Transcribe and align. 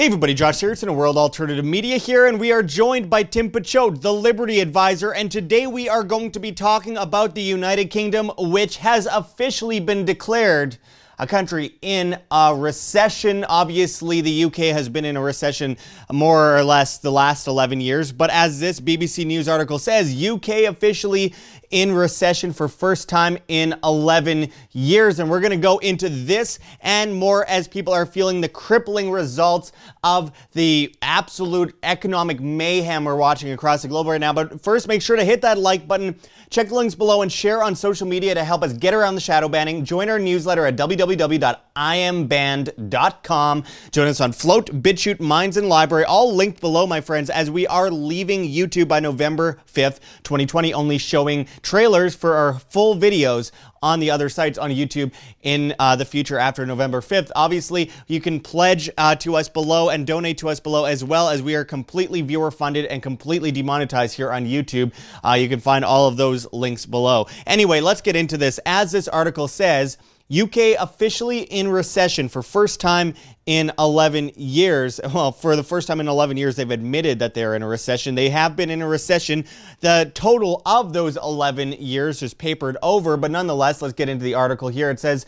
Hey 0.00 0.06
everybody, 0.06 0.32
Josh 0.32 0.60
Sigurdson 0.60 0.88
a 0.88 0.94
World 0.94 1.18
Alternative 1.18 1.62
Media 1.62 1.98
here, 1.98 2.24
and 2.24 2.40
we 2.40 2.52
are 2.52 2.62
joined 2.62 3.10
by 3.10 3.22
Tim 3.22 3.50
Picciott, 3.50 4.00
the 4.00 4.14
Liberty 4.14 4.60
Advisor, 4.60 5.12
and 5.12 5.30
today 5.30 5.66
we 5.66 5.90
are 5.90 6.02
going 6.02 6.30
to 6.30 6.40
be 6.40 6.52
talking 6.52 6.96
about 6.96 7.34
the 7.34 7.42
United 7.42 7.90
Kingdom, 7.90 8.30
which 8.38 8.78
has 8.78 9.04
officially 9.04 9.78
been 9.78 10.06
declared 10.06 10.78
a 11.18 11.26
country 11.26 11.76
in 11.82 12.18
a 12.30 12.54
recession. 12.56 13.44
Obviously, 13.44 14.22
the 14.22 14.44
UK 14.44 14.72
has 14.72 14.88
been 14.88 15.04
in 15.04 15.18
a 15.18 15.20
recession 15.20 15.76
more 16.10 16.56
or 16.56 16.64
less 16.64 16.96
the 16.96 17.12
last 17.12 17.46
11 17.46 17.82
years, 17.82 18.10
but 18.10 18.30
as 18.30 18.58
this 18.58 18.80
BBC 18.80 19.26
News 19.26 19.48
article 19.48 19.78
says, 19.78 20.26
UK 20.26 20.62
officially 20.66 21.34
in 21.70 21.92
recession 21.92 22.52
for 22.52 22.68
first 22.68 23.08
time 23.08 23.38
in 23.48 23.74
11 23.84 24.50
years. 24.72 25.18
And 25.18 25.30
we're 25.30 25.40
going 25.40 25.52
to 25.52 25.56
go 25.56 25.78
into 25.78 26.08
this 26.08 26.58
and 26.80 27.14
more 27.14 27.46
as 27.46 27.68
people 27.68 27.92
are 27.92 28.06
feeling 28.06 28.40
the 28.40 28.48
crippling 28.48 29.10
results 29.10 29.72
of 30.02 30.32
the 30.52 30.94
absolute 31.02 31.76
economic 31.82 32.40
mayhem 32.40 33.04
we're 33.04 33.16
watching 33.16 33.52
across 33.52 33.82
the 33.82 33.88
globe 33.88 34.06
right 34.06 34.20
now. 34.20 34.32
But 34.32 34.62
first, 34.62 34.88
make 34.88 35.02
sure 35.02 35.16
to 35.16 35.24
hit 35.24 35.42
that 35.42 35.58
like 35.58 35.86
button, 35.86 36.18
check 36.50 36.68
the 36.68 36.74
links 36.74 36.94
below, 36.94 37.22
and 37.22 37.30
share 37.30 37.62
on 37.62 37.74
social 37.74 38.06
media 38.06 38.34
to 38.34 38.44
help 38.44 38.62
us 38.62 38.72
get 38.72 38.94
around 38.94 39.14
the 39.14 39.20
shadow 39.20 39.48
banning. 39.48 39.84
Join 39.84 40.08
our 40.08 40.18
newsletter 40.18 40.64
at 40.66 40.76
www.iambanned.com. 40.76 43.64
Join 43.92 44.08
us 44.08 44.20
on 44.20 44.32
Float, 44.32 44.82
BitChute, 44.82 45.20
Minds, 45.20 45.56
and 45.56 45.68
LBRY, 45.68 46.04
all 46.06 46.34
linked 46.34 46.60
below, 46.60 46.86
my 46.86 47.00
friends, 47.00 47.30
as 47.30 47.50
we 47.50 47.66
are 47.66 47.90
leaving 47.90 48.44
YouTube 48.44 48.88
by 48.88 49.00
November 49.00 49.58
5th, 49.72 50.00
2020, 50.24 50.74
only 50.74 50.98
showing 50.98 51.46
trailers 51.62 52.14
for 52.14 52.34
our 52.34 52.58
full 52.58 52.96
videos 52.96 53.50
on 53.82 54.00
the 54.00 54.10
other 54.10 54.28
sites 54.28 54.58
on 54.58 54.70
YouTube 54.70 55.12
in 55.42 55.74
uh, 55.78 55.96
the 55.96 56.04
future 56.04 56.38
after 56.38 56.66
November 56.66 57.00
5th. 57.00 57.30
Obviously, 57.34 57.90
you 58.06 58.20
can 58.20 58.40
pledge 58.40 58.90
uh, 58.98 59.14
to 59.16 59.36
us 59.36 59.48
below 59.48 59.88
and 59.88 60.06
donate 60.06 60.38
to 60.38 60.48
us 60.48 60.60
below 60.60 60.84
as 60.84 61.02
well 61.02 61.28
as 61.28 61.42
we 61.42 61.54
are 61.54 61.64
completely 61.64 62.20
viewer 62.20 62.50
funded 62.50 62.84
and 62.86 63.02
completely 63.02 63.50
demonetized 63.50 64.16
here 64.16 64.32
on 64.32 64.44
YouTube. 64.44 64.92
Uh, 65.24 65.32
you 65.32 65.48
can 65.48 65.60
find 65.60 65.84
all 65.84 66.08
of 66.08 66.16
those 66.16 66.50
links 66.52 66.86
below. 66.86 67.26
Anyway, 67.46 67.80
let's 67.80 68.00
get 68.00 68.16
into 68.16 68.36
this. 68.36 68.60
As 68.66 68.92
this 68.92 69.08
article 69.08 69.48
says, 69.48 69.96
UK 70.30 70.76
officially 70.78 71.40
in 71.40 71.68
recession 71.68 72.28
for 72.28 72.42
first 72.42 72.80
time 72.80 73.14
in 73.46 73.72
11 73.78 74.32
years. 74.36 75.00
Well, 75.12 75.32
for 75.32 75.56
the 75.56 75.64
first 75.64 75.88
time 75.88 75.98
in 75.98 76.06
11 76.06 76.36
years, 76.36 76.56
they've 76.56 76.70
admitted 76.70 77.18
that 77.18 77.34
they're 77.34 77.56
in 77.56 77.62
a 77.62 77.68
recession. 77.68 78.14
They 78.14 78.30
have 78.30 78.54
been 78.54 78.70
in 78.70 78.80
a 78.80 78.86
recession. 78.86 79.44
The 79.80 80.10
total 80.14 80.62
of 80.64 80.92
those 80.92 81.16
11 81.16 81.72
years 81.72 82.22
is 82.22 82.32
papered 82.32 82.76
over, 82.80 83.16
but 83.16 83.30
nonetheless, 83.32 83.82
let's 83.82 83.94
get 83.94 84.08
into 84.08 84.22
the 84.22 84.34
article 84.34 84.68
here. 84.68 84.88
It 84.90 85.00
says, 85.00 85.26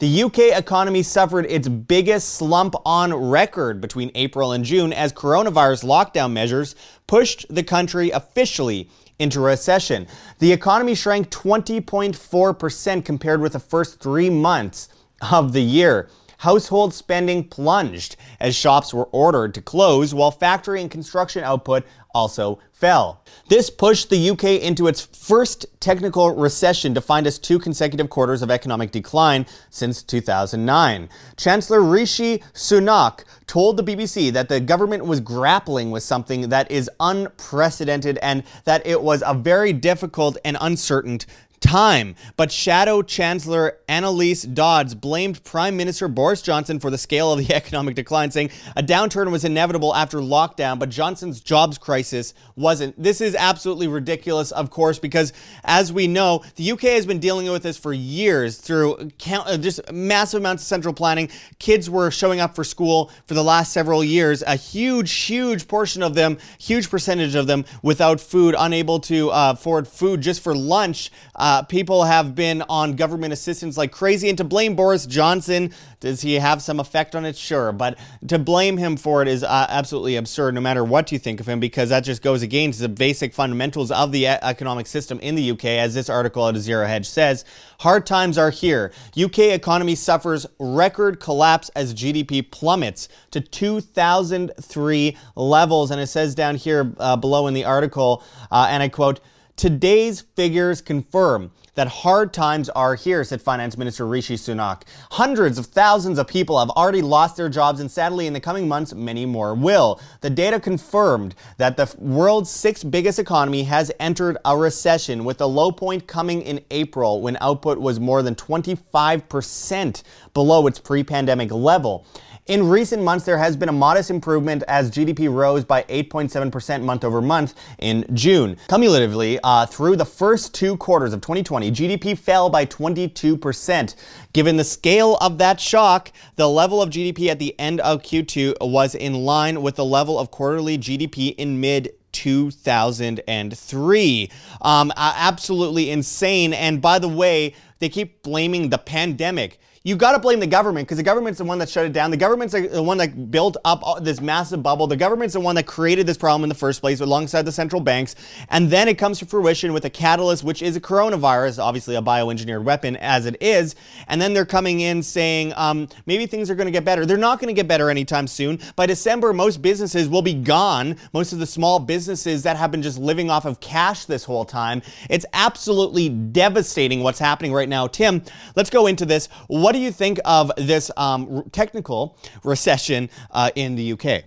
the 0.00 0.22
UK 0.22 0.38
economy 0.58 1.02
suffered 1.02 1.44
its 1.44 1.68
biggest 1.68 2.30
slump 2.30 2.74
on 2.86 3.12
record 3.12 3.82
between 3.82 4.10
April 4.14 4.52
and 4.52 4.64
June 4.64 4.94
as 4.94 5.12
coronavirus 5.12 5.84
lockdown 5.84 6.32
measures 6.32 6.74
pushed 7.06 7.44
the 7.50 7.62
country 7.62 8.08
officially 8.10 8.88
into 9.18 9.40
recession. 9.40 10.06
The 10.38 10.52
economy 10.52 10.94
shrank 10.94 11.28
20.4% 11.28 13.04
compared 13.04 13.42
with 13.42 13.52
the 13.52 13.60
first 13.60 14.00
three 14.00 14.30
months 14.30 14.88
of 15.30 15.52
the 15.52 15.60
year. 15.60 16.08
Household 16.40 16.94
spending 16.94 17.44
plunged 17.44 18.16
as 18.40 18.56
shops 18.56 18.94
were 18.94 19.10
ordered 19.12 19.52
to 19.52 19.60
close, 19.60 20.14
while 20.14 20.30
factory 20.30 20.80
and 20.80 20.90
construction 20.90 21.44
output 21.44 21.84
also 22.14 22.58
fell. 22.72 23.22
This 23.48 23.68
pushed 23.68 24.08
the 24.08 24.30
UK 24.30 24.44
into 24.62 24.86
its 24.86 25.02
first 25.02 25.66
technical 25.80 26.34
recession 26.34 26.94
to 26.94 27.02
find 27.02 27.26
us 27.26 27.38
two 27.38 27.58
consecutive 27.58 28.08
quarters 28.08 28.40
of 28.40 28.50
economic 28.50 28.90
decline 28.90 29.44
since 29.68 30.02
2009. 30.02 31.10
Chancellor 31.36 31.82
Rishi 31.82 32.38
Sunak 32.54 33.24
told 33.46 33.76
the 33.76 33.84
BBC 33.84 34.32
that 34.32 34.48
the 34.48 34.60
government 34.60 35.04
was 35.04 35.20
grappling 35.20 35.90
with 35.90 36.02
something 36.02 36.48
that 36.48 36.70
is 36.70 36.90
unprecedented 37.00 38.18
and 38.22 38.44
that 38.64 38.86
it 38.86 39.02
was 39.02 39.22
a 39.26 39.34
very 39.34 39.74
difficult 39.74 40.38
and 40.42 40.56
uncertain 40.62 41.18
time. 41.60 42.16
But 42.36 42.50
Shadow 42.50 43.02
Chancellor 43.02 43.78
Anneliese 43.88 44.52
Dodds 44.54 44.94
blamed 44.94 45.44
Prime 45.44 45.76
Minister 45.76 46.08
Boris 46.08 46.42
Johnson 46.42 46.80
for 46.80 46.90
the 46.90 46.98
scale 46.98 47.32
of 47.32 47.46
the 47.46 47.54
economic 47.60 47.94
decline, 47.94 48.30
saying 48.30 48.50
a 48.76 48.82
downturn 48.82 49.30
was 49.30 49.44
inevitable 49.44 49.94
after 49.94 50.18
lockdown, 50.18 50.78
but 50.78 50.88
Johnson's 50.88 51.40
jobs 51.40 51.78
crisis 51.78 52.34
wasn't. 52.56 53.00
This 53.00 53.20
is 53.20 53.34
absolutely 53.34 53.88
ridiculous, 53.88 54.52
of 54.52 54.70
course, 54.70 54.98
because 54.98 55.32
as 55.64 55.92
we 55.92 56.06
know, 56.06 56.42
the 56.56 56.72
UK 56.72 56.82
has 56.82 57.06
been 57.06 57.18
dealing 57.18 57.50
with 57.50 57.62
this 57.62 57.76
for 57.76 57.92
years 57.92 58.56
through 58.56 59.10
count, 59.18 59.46
uh, 59.46 59.56
just 59.58 59.92
massive 59.92 60.40
amounts 60.40 60.62
of 60.62 60.66
central 60.66 60.94
planning. 60.94 61.28
Kids 61.58 61.90
were 61.90 62.10
showing 62.10 62.40
up 62.40 62.54
for 62.54 62.64
school 62.64 63.10
for 63.26 63.34
the 63.34 63.44
last 63.44 63.72
several 63.72 64.02
years, 64.02 64.42
a 64.46 64.56
huge, 64.56 65.12
huge 65.12 65.68
portion 65.68 66.02
of 66.02 66.14
them, 66.14 66.38
huge 66.58 66.88
percentage 66.88 67.34
of 67.34 67.46
them 67.46 67.64
without 67.82 68.20
food, 68.20 68.54
unable 68.58 68.98
to 69.00 69.30
uh, 69.30 69.52
afford 69.52 69.86
food 69.86 70.20
just 70.20 70.42
for 70.42 70.54
lunch. 70.54 71.10
Uh, 71.34 71.49
uh, 71.50 71.62
people 71.64 72.04
have 72.04 72.36
been 72.36 72.62
on 72.68 72.94
government 72.94 73.32
assistance 73.32 73.76
like 73.76 73.90
crazy, 73.90 74.28
and 74.28 74.38
to 74.38 74.44
blame 74.44 74.76
Boris 74.76 75.04
Johnson, 75.04 75.72
does 75.98 76.20
he 76.20 76.34
have 76.34 76.62
some 76.62 76.78
effect 76.78 77.16
on 77.16 77.24
it? 77.24 77.36
Sure, 77.36 77.72
but 77.72 77.98
to 78.28 78.38
blame 78.38 78.76
him 78.76 78.96
for 78.96 79.20
it 79.20 79.26
is 79.26 79.42
uh, 79.42 79.66
absolutely 79.68 80.14
absurd, 80.14 80.54
no 80.54 80.60
matter 80.60 80.84
what 80.84 81.10
you 81.10 81.18
think 81.18 81.40
of 81.40 81.48
him, 81.48 81.58
because 81.58 81.88
that 81.88 82.04
just 82.04 82.22
goes 82.22 82.42
against 82.42 82.78
the 82.78 82.88
basic 82.88 83.34
fundamentals 83.34 83.90
of 83.90 84.12
the 84.12 84.28
economic 84.28 84.86
system 84.86 85.18
in 85.18 85.34
the 85.34 85.50
UK, 85.50 85.64
as 85.64 85.92
this 85.92 86.08
article 86.08 86.46
at 86.46 86.54
Zero 86.54 86.86
Hedge 86.86 87.08
says. 87.08 87.44
Hard 87.80 88.06
times 88.06 88.38
are 88.38 88.50
here. 88.50 88.92
UK 89.20 89.38
economy 89.50 89.96
suffers 89.96 90.46
record 90.60 91.18
collapse 91.18 91.68
as 91.70 91.92
GDP 91.92 92.48
plummets 92.48 93.08
to 93.32 93.40
2003 93.40 95.16
levels, 95.34 95.90
and 95.90 96.00
it 96.00 96.06
says 96.06 96.36
down 96.36 96.54
here 96.54 96.92
uh, 96.98 97.16
below 97.16 97.48
in 97.48 97.54
the 97.54 97.64
article, 97.64 98.22
uh, 98.52 98.68
and 98.70 98.84
I 98.84 98.88
quote. 98.88 99.18
Today's 99.60 100.22
figures 100.22 100.80
confirm 100.80 101.52
that 101.74 101.86
hard 101.86 102.32
times 102.32 102.70
are 102.70 102.94
here, 102.94 103.22
said 103.24 103.42
Finance 103.42 103.76
Minister 103.76 104.06
Rishi 104.06 104.36
Sunak. 104.36 104.84
Hundreds 105.10 105.58
of 105.58 105.66
thousands 105.66 106.18
of 106.18 106.26
people 106.26 106.58
have 106.58 106.70
already 106.70 107.02
lost 107.02 107.36
their 107.36 107.50
jobs, 107.50 107.78
and 107.78 107.90
sadly, 107.90 108.26
in 108.26 108.32
the 108.32 108.40
coming 108.40 108.66
months, 108.66 108.94
many 108.94 109.26
more 109.26 109.54
will. 109.54 110.00
The 110.22 110.30
data 110.30 110.60
confirmed 110.60 111.34
that 111.58 111.76
the 111.76 111.94
world's 111.98 112.48
sixth 112.48 112.90
biggest 112.90 113.18
economy 113.18 113.64
has 113.64 113.92
entered 114.00 114.38
a 114.46 114.56
recession, 114.56 115.26
with 115.26 115.36
the 115.36 115.48
low 115.48 115.70
point 115.70 116.06
coming 116.06 116.40
in 116.40 116.64
April 116.70 117.20
when 117.20 117.36
output 117.42 117.76
was 117.76 118.00
more 118.00 118.22
than 118.22 118.34
25% 118.34 120.02
below 120.32 120.66
its 120.68 120.78
pre 120.78 121.04
pandemic 121.04 121.52
level. 121.52 122.06
In 122.46 122.68
recent 122.68 123.02
months, 123.02 123.26
there 123.26 123.38
has 123.38 123.56
been 123.56 123.68
a 123.68 123.72
modest 123.72 124.10
improvement 124.10 124.64
as 124.66 124.90
GDP 124.90 125.32
rose 125.32 125.64
by 125.64 125.84
8.7% 125.84 126.82
month 126.82 127.04
over 127.04 127.20
month 127.20 127.54
in 127.78 128.04
June. 128.14 128.56
Cumulatively, 128.68 129.38
uh, 129.44 129.66
through 129.66 129.94
the 129.96 130.04
first 130.04 130.52
two 130.54 130.76
quarters 130.78 131.12
of 131.12 131.20
2020, 131.20 131.70
GDP 131.70 132.18
fell 132.18 132.48
by 132.48 132.64
22%. 132.64 133.94
Given 134.32 134.56
the 134.56 134.64
scale 134.64 135.16
of 135.20 135.38
that 135.38 135.60
shock, 135.60 136.10
the 136.36 136.48
level 136.48 136.82
of 136.82 136.90
GDP 136.90 137.28
at 137.28 137.38
the 137.38 137.54
end 137.60 137.80
of 137.80 138.02
Q2 138.02 138.54
was 138.62 138.94
in 138.94 139.14
line 139.14 139.60
with 139.62 139.76
the 139.76 139.84
level 139.84 140.18
of 140.18 140.30
quarterly 140.30 140.78
GDP 140.78 141.34
in 141.36 141.60
mid 141.60 141.92
2003. 142.12 144.30
Um, 144.62 144.92
absolutely 144.96 145.90
insane. 145.90 146.54
And 146.54 146.82
by 146.82 146.98
the 146.98 147.08
way, 147.08 147.54
they 147.78 147.88
keep 147.88 148.22
blaming 148.22 148.70
the 148.70 148.78
pandemic 148.78 149.60
you 149.82 149.96
got 149.96 150.12
to 150.12 150.18
blame 150.18 150.40
the 150.40 150.46
government 150.46 150.86
because 150.86 150.98
the 150.98 151.02
government's 151.02 151.38
the 151.38 151.44
one 151.44 151.58
that 151.58 151.70
shut 151.70 151.86
it 151.86 151.94
down. 151.94 152.10
The 152.10 152.18
government's 152.18 152.52
the 152.52 152.82
one 152.82 152.98
that 152.98 153.30
built 153.30 153.56
up 153.64 153.82
this 154.04 154.20
massive 154.20 154.62
bubble. 154.62 154.86
The 154.86 154.96
government's 154.96 155.32
the 155.32 155.40
one 155.40 155.54
that 155.54 155.64
created 155.64 156.06
this 156.06 156.18
problem 156.18 156.42
in 156.42 156.50
the 156.50 156.54
first 156.54 156.82
place 156.82 157.00
alongside 157.00 157.46
the 157.46 157.52
central 157.52 157.80
banks. 157.80 158.14
And 158.50 158.68
then 158.68 158.88
it 158.88 158.98
comes 158.98 159.20
to 159.20 159.26
fruition 159.26 159.72
with 159.72 159.86
a 159.86 159.90
catalyst, 159.90 160.44
which 160.44 160.60
is 160.60 160.76
a 160.76 160.82
coronavirus, 160.82 161.62
obviously 161.62 161.94
a 161.96 162.02
bioengineered 162.02 162.62
weapon 162.62 162.96
as 162.96 163.24
it 163.24 163.38
is. 163.40 163.74
And 164.06 164.20
then 164.20 164.34
they're 164.34 164.44
coming 164.44 164.80
in 164.80 165.02
saying 165.02 165.54
um, 165.56 165.88
maybe 166.04 166.26
things 166.26 166.50
are 166.50 166.54
going 166.54 166.66
to 166.66 166.72
get 166.72 166.84
better. 166.84 167.06
They're 167.06 167.16
not 167.16 167.40
going 167.40 167.48
to 167.48 167.58
get 167.58 167.66
better 167.66 167.88
anytime 167.88 168.26
soon. 168.26 168.58
By 168.76 168.84
December, 168.84 169.32
most 169.32 169.62
businesses 169.62 170.10
will 170.10 170.20
be 170.20 170.34
gone. 170.34 170.96
Most 171.14 171.32
of 171.32 171.38
the 171.38 171.46
small 171.46 171.78
businesses 171.78 172.42
that 172.42 172.58
have 172.58 172.70
been 172.70 172.82
just 172.82 172.98
living 172.98 173.30
off 173.30 173.46
of 173.46 173.60
cash 173.60 174.04
this 174.04 174.24
whole 174.24 174.44
time. 174.44 174.82
It's 175.08 175.24
absolutely 175.32 176.10
devastating 176.10 177.02
what's 177.02 177.18
happening 177.18 177.54
right 177.54 177.68
now. 177.68 177.86
Tim, 177.86 178.22
let's 178.56 178.68
go 178.68 178.86
into 178.86 179.06
this. 179.06 179.28
What 179.46 179.69
what 179.70 179.76
do 179.76 179.82
you 179.82 179.92
think 179.92 180.18
of 180.24 180.50
this 180.56 180.90
um, 180.96 181.48
technical 181.52 182.18
recession 182.42 183.08
uh, 183.30 183.52
in 183.54 183.76
the 183.76 183.92
UK? 183.92 184.24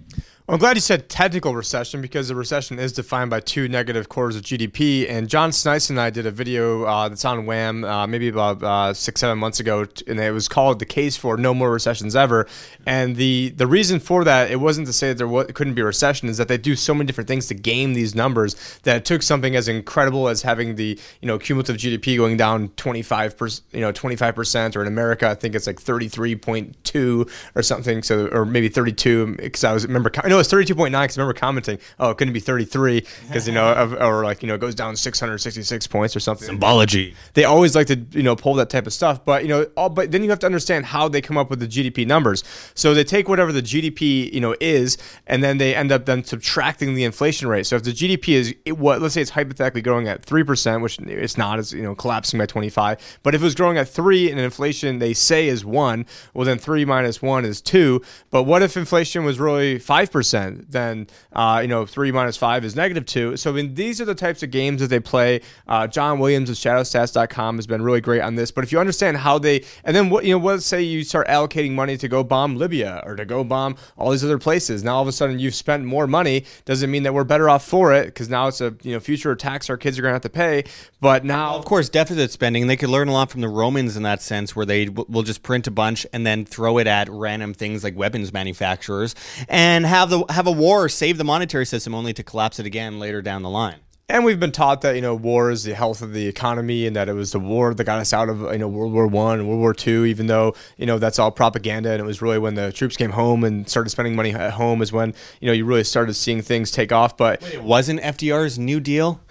I'm 0.50 0.58
glad 0.58 0.76
you 0.76 0.82
said 0.82 1.08
technical 1.08 1.56
recession 1.56 2.02
because 2.02 2.28
the 2.28 2.36
recession 2.36 2.78
is 2.78 2.92
defined 2.92 3.30
by 3.30 3.40
two 3.40 3.70
negative 3.70 4.10
quarters 4.10 4.36
of 4.36 4.42
GDP. 4.42 5.10
And 5.10 5.30
John 5.30 5.52
Sneisen 5.52 5.92
and 5.92 6.02
I 6.02 6.10
did 6.10 6.26
a 6.26 6.32
video 6.32 6.84
uh, 6.84 7.08
that's 7.08 7.24
on 7.24 7.46
WAM 7.46 7.86
uh, 7.86 8.06
maybe 8.08 8.28
about 8.28 8.62
uh, 8.62 8.94
six, 8.94 9.22
seven 9.22 9.38
months 9.38 9.62
ago, 9.62 9.86
and 10.06 10.20
it 10.20 10.34
was 10.34 10.50
called 10.50 10.80
"The 10.80 10.86
Case 10.86 11.16
for 11.16 11.38
No 11.38 11.54
More 11.54 11.72
Recessions 11.72 12.14
Ever." 12.14 12.46
And 12.86 13.16
the 13.16 13.54
the 13.56 13.66
reason 13.66 14.02
for 14.02 14.26
that 14.26 14.52
it 14.52 14.58
wasn't 14.58 14.88
to 14.88 14.94
say 14.94 15.14
that 15.14 15.18
there 15.18 15.44
couldn't 15.54 15.76
be 15.76 15.82
a 15.82 15.86
recession, 15.86 16.28
is 16.28 16.36
that 16.40 16.50
they 16.50 16.58
do 16.58 16.76
so 16.76 16.94
many 16.94 17.08
different 17.08 17.30
things 17.30 17.48
to 17.48 17.54
game 17.54 17.94
these 17.94 18.14
numbers 18.14 18.80
that 18.84 18.98
it 18.98 19.06
took 19.06 19.22
something 19.22 19.56
as 19.56 19.70
incredible 19.70 20.28
as 20.28 20.42
having 20.42 20.76
the 20.76 21.00
you 21.22 21.28
know 21.28 21.40
cumulative 21.40 21.78
GDP 21.78 22.18
going 22.18 22.36
down 22.36 22.68
25 22.76 23.38
percent, 23.38 23.66
you 23.72 23.80
know 23.80 23.94
25 23.94 24.36
percent, 24.36 24.76
or 24.76 24.82
in 24.82 24.90
America 24.90 25.30
I 25.30 25.36
think 25.36 25.56
it's 25.56 25.68
like 25.68 25.80
33.2 25.80 27.32
or 27.56 27.62
something, 27.62 28.04
so 28.04 28.28
or 28.28 28.44
maybe 28.44 28.68
32 28.68 29.38
because 29.38 29.64
I 29.64 29.72
was 29.72 29.88
remember 29.88 30.10
no, 30.34 30.40
it's 30.40 30.52
32.9 30.52 30.90
because 30.90 31.18
I 31.18 31.22
remember 31.22 31.40
commenting, 31.40 31.78
oh, 32.00 32.10
it 32.10 32.18
couldn't 32.18 32.34
be 32.34 32.40
33 32.40 33.06
because, 33.28 33.48
you 33.48 33.54
know, 33.54 33.72
of, 33.74 33.94
or 33.94 34.24
like, 34.24 34.42
you 34.42 34.48
know, 34.48 34.56
it 34.56 34.62
goes 34.62 34.74
down 34.74 34.96
666 34.96 35.88
points 35.88 36.16
or 36.16 36.20
something. 36.20 36.48
Symbology. 36.48 37.14
They 37.36 37.44
always 37.44 37.76
like 37.76 37.86
to, 37.88 37.98
you 38.12 38.24
know, 38.24 38.36
pull 38.36 38.56
that 38.56 38.72
type 38.72 38.88
of 38.88 38.94
stuff. 38.94 39.24
But, 39.24 39.44
you 39.44 39.50
know, 39.50 39.68
all, 39.78 39.90
but 39.90 40.12
then 40.12 40.24
you 40.24 40.32
have 40.32 40.40
to 40.40 40.48
understand 40.48 40.88
how 40.88 41.08
they 41.08 41.22
come 41.22 41.38
up 41.38 41.52
with 41.52 41.60
the 41.60 41.68
GDP 41.68 42.08
numbers. 42.08 42.44
So 42.74 42.96
they 42.96 43.04
take 43.04 43.30
whatever 43.30 43.52
the 43.52 43.62
GDP, 43.62 44.34
you 44.34 44.42
know, 44.42 44.56
is, 44.60 44.98
and 45.28 45.44
then 45.44 45.60
they 45.60 45.76
end 45.76 45.92
up 45.92 46.08
then 46.08 46.24
subtracting 46.24 46.96
the 46.96 47.04
inflation 47.04 47.48
rate. 47.48 47.68
So 47.68 47.76
if 47.76 47.84
the 47.84 47.92
GDP 47.92 48.30
is, 48.30 48.56
it, 48.66 48.80
what, 48.80 49.04
let's 49.04 49.14
say 49.14 49.22
it's 49.22 49.30
hypothetically 49.30 49.84
growing 49.84 50.08
at 50.08 50.26
3%, 50.26 50.82
which 50.82 50.98
it's 50.98 51.38
not, 51.38 51.60
it's, 51.60 51.74
you 51.74 51.84
know, 51.84 51.94
collapsing 51.94 52.40
by 52.40 52.48
25. 52.48 53.20
But 53.22 53.36
if 53.36 53.42
it 53.42 53.44
was 53.44 53.54
growing 53.54 53.78
at 53.78 53.88
3 53.88 54.32
and 54.32 54.40
inflation 54.40 54.98
they 54.98 55.14
say 55.14 55.48
is 55.48 55.64
1, 55.64 56.08
well, 56.34 56.46
then 56.46 56.58
3 56.58 56.86
minus 56.86 57.22
1 57.22 57.46
is 57.46 57.62
2. 57.62 58.02
But 58.32 58.44
what 58.44 58.64
if 58.64 58.76
inflation 58.76 59.24
was 59.26 59.40
really 59.40 59.78
5%? 59.78 60.23
Then 60.32 61.08
uh, 61.34 61.60
you 61.62 61.68
know 61.68 61.86
three 61.86 62.12
minus 62.12 62.38
five 62.38 62.64
is 62.66 62.76
negative 62.76 63.06
two. 63.06 63.38
So 63.38 63.52
I 63.52 63.54
mean, 63.54 63.74
these 63.74 64.00
are 64.02 64.06
the 64.06 64.16
types 64.16 64.44
of 64.44 64.52
games 64.52 64.82
that 64.82 64.88
they 64.88 65.00
play. 65.00 65.42
Uh, 65.68 65.88
John 65.88 66.20
Williams 66.20 66.50
of 66.50 66.56
ShadowStats.com 66.56 67.58
has 67.58 67.68
been 67.68 67.82
really 67.82 68.02
great 68.02 68.22
on 68.22 68.36
this. 68.36 68.52
But 68.52 68.64
if 68.64 68.72
you 68.72 68.80
understand 68.80 69.18
how 69.18 69.40
they, 69.40 69.64
and 69.84 69.96
then 69.96 70.10
what 70.10 70.26
you 70.26 70.38
know, 70.38 70.46
let's 70.46 70.66
say 70.66 70.82
you 70.82 71.04
start 71.04 71.28
allocating 71.28 71.72
money 71.72 71.98
to 71.98 72.08
go 72.08 72.24
bomb 72.24 72.56
Libya 72.56 73.02
or 73.06 73.16
to 73.16 73.26
go 73.26 73.44
bomb 73.44 73.76
all 73.98 74.12
these 74.12 74.24
other 74.24 74.40
places. 74.40 74.84
Now 74.84 74.96
all 74.96 75.02
of 75.02 75.08
a 75.08 75.12
sudden 75.12 75.40
you've 75.40 75.56
spent 75.56 75.86
more 75.86 76.08
money. 76.08 76.46
Doesn't 76.66 76.90
mean 76.92 77.04
that 77.04 77.14
we're 77.14 77.24
better 77.24 77.50
off 77.50 77.66
for 77.66 77.94
it 77.94 78.06
because 78.06 78.30
now 78.30 78.48
it's 78.48 78.62
a 78.62 78.76
you 78.82 78.94
know 78.94 79.00
future 79.00 79.36
tax 79.36 79.70
our 79.70 79.78
kids 79.78 79.98
are 80.00 80.02
going 80.02 80.12
to 80.12 80.16
have 80.16 80.22
to 80.22 80.30
pay. 80.30 80.64
But 81.02 81.26
now, 81.26 81.52
well, 81.52 81.60
of 81.60 81.66
course, 81.66 81.90
deficit 81.90 82.32
spending. 82.32 82.68
They 82.68 82.78
could 82.78 82.90
learn 82.90 83.10
a 83.10 83.14
lot 83.14 83.30
from 83.30 83.42
the 83.42 83.50
Romans 83.50 83.98
in 83.98 84.04
that 84.04 84.22
sense, 84.22 84.56
where 84.56 84.66
they 84.66 84.86
w- 84.86 85.06
will 85.10 85.24
just 85.24 85.44
print 85.44 85.68
a 85.68 85.72
bunch 85.72 86.08
and 86.14 86.26
then 86.26 86.46
throw 86.46 86.78
it 86.78 86.88
at 86.88 87.10
random 87.10 87.54
things 87.54 87.84
like 87.84 87.98
weapons 87.98 88.32
manufacturers 88.32 89.16
and 89.50 89.86
have 89.86 90.10
the 90.14 90.34
have 90.34 90.48
a 90.48 90.52
war 90.52 90.88
save 90.90 91.18
the 91.18 91.24
monetary 91.24 91.66
system 91.66 91.96
only 91.96 92.14
to 92.14 92.24
collapse 92.24 92.60
it 92.60 92.66
again 92.66 93.00
later 93.00 93.22
down 93.22 93.42
the 93.42 93.50
line. 93.50 93.80
And 94.10 94.26
we've 94.26 94.40
been 94.40 94.52
taught 94.52 94.82
that 94.82 94.96
you 94.96 95.02
know 95.02 95.16
war 95.16 95.50
is 95.50 95.64
the 95.64 95.74
health 95.74 96.02
of 96.02 96.14
the 96.14 96.28
economy, 96.28 96.86
and 96.86 96.96
that 96.96 97.08
it 97.08 97.14
was 97.14 97.32
the 97.32 97.40
war 97.40 97.74
that 97.74 97.84
got 97.86 98.00
us 98.00 98.12
out 98.12 98.28
of 98.28 98.42
you 98.42 98.58
know 98.58 98.68
World 98.68 98.92
War 98.92 99.08
One 99.08 99.40
and 99.40 99.48
World 99.48 99.62
War 99.62 99.74
Two. 99.74 100.06
Even 100.06 100.28
though 100.28 100.56
you 100.78 100.86
know 100.86 101.00
that's 101.00 101.20
all 101.20 101.32
propaganda, 101.32 101.92
and 101.92 102.02
it 102.02 102.06
was 102.06 102.22
really 102.22 102.38
when 102.38 102.56
the 102.56 102.72
troops 102.74 102.98
came 102.98 103.12
home 103.12 103.44
and 103.46 103.68
started 103.68 103.90
spending 103.92 104.16
money 104.16 104.34
at 104.34 104.52
home 104.54 104.82
is 104.82 104.92
when 104.92 105.14
you 105.40 105.48
know 105.48 105.54
you 105.54 105.64
really 105.66 105.86
started 105.86 106.14
seeing 106.16 106.42
things 106.42 106.70
take 106.70 106.92
off. 106.92 107.16
But 107.16 107.42
Wait, 107.42 107.54
it 107.54 107.64
wasn't 107.64 108.02
FDR's 108.02 108.60
New 108.60 108.82
Deal? 108.82 109.22